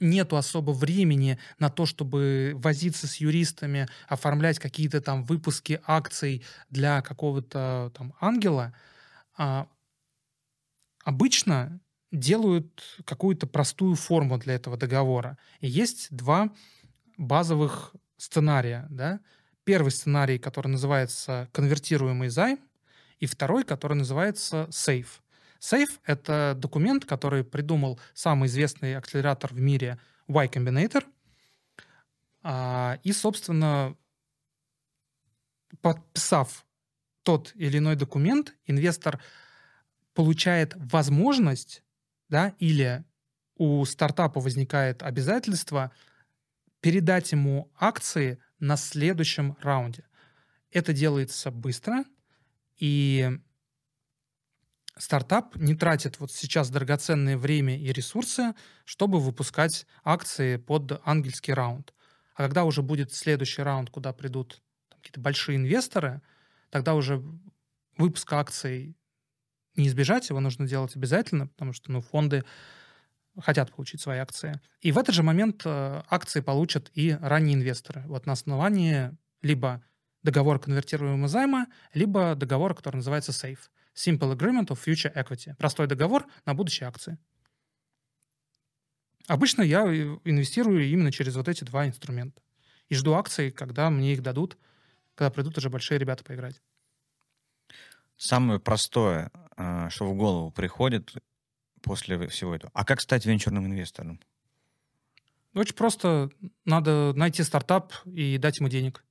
нету 0.00 0.36
особо 0.36 0.72
времени 0.72 1.38
на 1.60 1.70
то, 1.70 1.86
чтобы 1.86 2.52
возиться 2.56 3.06
с 3.06 3.16
юристами, 3.16 3.88
оформлять 4.08 4.58
какие-то 4.58 5.00
там 5.00 5.22
выпуски 5.22 5.80
акций 5.86 6.44
для 6.70 7.02
какого-то 7.02 7.92
там 7.96 8.14
ангела, 8.20 8.74
а, 9.38 9.68
обычно 11.04 11.80
делают 12.10 12.82
какую-то 13.04 13.46
простую 13.46 13.94
форму 13.94 14.38
для 14.38 14.54
этого 14.54 14.76
договора. 14.76 15.38
И 15.60 15.68
есть 15.68 16.08
два 16.10 16.50
базовых 17.16 17.94
сценария. 18.16 18.88
Да? 18.90 19.20
Первый 19.62 19.92
сценарий, 19.92 20.40
который 20.40 20.68
называется 20.68 21.48
конвертируемый 21.52 22.28
займ, 22.28 22.58
и 23.22 23.26
второй, 23.26 23.62
который 23.62 23.94
называется 23.96 24.66
сейф. 24.72 25.22
Сейф— 25.60 26.00
это 26.04 26.54
документ, 26.58 27.04
который 27.04 27.44
придумал 27.44 28.00
самый 28.14 28.48
известный 28.48 28.96
акселератор 28.96 29.54
в 29.54 29.60
мире 29.60 30.00
Y 30.26 30.48
Combinator. 30.48 31.04
А, 32.42 32.98
И, 33.04 33.12
собственно, 33.12 33.96
подписав 35.80 36.66
тот 37.22 37.52
или 37.54 37.78
иной 37.78 37.94
документ, 37.94 38.56
инвестор 38.66 39.22
получает 40.14 40.74
возможность, 40.74 41.84
да, 42.28 42.56
или 42.58 43.04
у 43.54 43.84
стартапа 43.84 44.40
возникает 44.40 45.04
обязательство 45.04 45.92
передать 46.80 47.30
ему 47.30 47.70
акции 47.78 48.40
на 48.58 48.76
следующем 48.76 49.56
раунде. 49.60 50.04
Это 50.72 50.92
делается 50.92 51.52
быстро, 51.52 52.04
и 52.82 53.30
стартап 54.98 55.54
не 55.54 55.76
тратит 55.76 56.18
вот 56.18 56.32
сейчас 56.32 56.68
драгоценное 56.68 57.38
время 57.38 57.78
и 57.78 57.92
ресурсы, 57.92 58.54
чтобы 58.84 59.20
выпускать 59.20 59.86
акции 60.02 60.56
под 60.56 61.00
ангельский 61.04 61.54
раунд. 61.54 61.94
А 62.34 62.42
когда 62.42 62.64
уже 62.64 62.82
будет 62.82 63.12
следующий 63.12 63.62
раунд, 63.62 63.88
куда 63.88 64.12
придут 64.12 64.60
какие-то 64.96 65.20
большие 65.20 65.58
инвесторы, 65.58 66.22
тогда 66.70 66.96
уже 66.96 67.22
выпуска 67.98 68.40
акций 68.40 68.96
не 69.76 69.86
избежать, 69.86 70.28
его 70.28 70.40
нужно 70.40 70.66
делать 70.66 70.96
обязательно, 70.96 71.46
потому 71.46 71.72
что 71.72 71.92
ну, 71.92 72.00
фонды 72.00 72.44
хотят 73.38 73.72
получить 73.72 74.00
свои 74.00 74.18
акции. 74.18 74.60
И 74.80 74.90
в 74.90 74.98
этот 74.98 75.14
же 75.14 75.22
момент 75.22 75.62
э, 75.64 76.02
акции 76.10 76.40
получат 76.40 76.90
и 76.94 77.16
ранние 77.20 77.54
инвесторы. 77.54 78.02
Вот 78.08 78.26
на 78.26 78.32
основании 78.32 79.16
либо 79.40 79.84
договора 80.22 80.58
конвертируемого 80.58 81.28
займа, 81.28 81.66
либо 81.94 82.34
договора, 82.34 82.74
который 82.74 82.96
называется 82.96 83.32
SAFE. 83.32 83.58
Simple 83.94 84.36
Agreement 84.36 84.68
of 84.68 84.78
Future 84.84 85.12
Equity. 85.14 85.54
Простой 85.56 85.86
договор 85.86 86.26
на 86.46 86.54
будущие 86.54 86.88
акции. 86.88 87.18
Обычно 89.26 89.62
я 89.62 89.84
э, 89.86 90.18
инвестирую 90.24 90.84
именно 90.88 91.12
через 91.12 91.36
вот 91.36 91.48
эти 91.48 91.64
два 91.64 91.86
инструмента. 91.86 92.40
И 92.88 92.94
жду 92.94 93.14
акций, 93.14 93.50
когда 93.50 93.90
мне 93.90 94.12
их 94.12 94.22
дадут, 94.22 94.58
когда 95.14 95.30
придут 95.30 95.58
уже 95.58 95.70
большие 95.70 95.98
ребята 95.98 96.24
поиграть. 96.24 96.60
Самое 98.16 98.60
простое, 98.60 99.30
а, 99.56 99.90
что 99.90 100.06
в 100.06 100.14
голову 100.16 100.50
приходит 100.50 101.14
после 101.82 102.28
всего 102.28 102.54
этого. 102.54 102.70
А 102.74 102.84
как 102.84 103.00
стать 103.00 103.26
венчурным 103.26 103.66
инвестором? 103.66 104.20
Очень 105.54 105.74
просто. 105.74 106.30
Надо 106.64 107.12
найти 107.14 107.42
стартап 107.42 107.92
и 108.06 108.38
дать 108.38 108.58
ему 108.58 108.68
денег. 108.68 109.04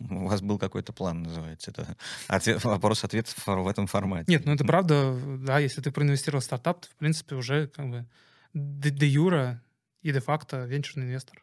У 0.00 0.26
вас 0.26 0.40
был 0.40 0.58
какой-то 0.58 0.92
план, 0.92 1.22
называется. 1.22 1.70
Это 1.70 1.96
ответ, 2.28 2.64
вопрос-ответ 2.64 3.28
в 3.46 3.68
этом 3.68 3.86
формате. 3.86 4.30
Нет, 4.30 4.44
ну 4.46 4.52
это 4.52 4.64
правда, 4.64 5.18
да, 5.38 5.58
если 5.58 5.80
ты 5.80 5.90
проинвестировал 5.90 6.40
в 6.40 6.44
стартап, 6.44 6.80
ты, 6.82 6.88
в 6.88 6.96
принципе, 6.96 7.34
уже 7.34 7.68
как 7.68 7.88
бы 7.88 8.06
де, 8.52 8.90
де 8.90 9.06
юра 9.06 9.62
и 10.02 10.12
де-факто 10.12 10.64
венчурный 10.64 11.06
инвестор. 11.06 11.42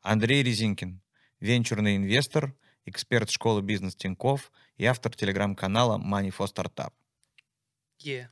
Андрей 0.00 0.42
Резинкин, 0.42 1.00
венчурный 1.40 1.96
инвестор, 1.96 2.54
эксперт 2.84 3.30
школы 3.30 3.62
бизнес 3.62 3.94
Тиньков 3.94 4.50
и 4.76 4.84
автор 4.84 5.14
телеграм-канала 5.14 5.98
Money 5.98 6.34
for 6.36 6.46
Startup. 6.46 6.92
Yeah. 7.98 8.28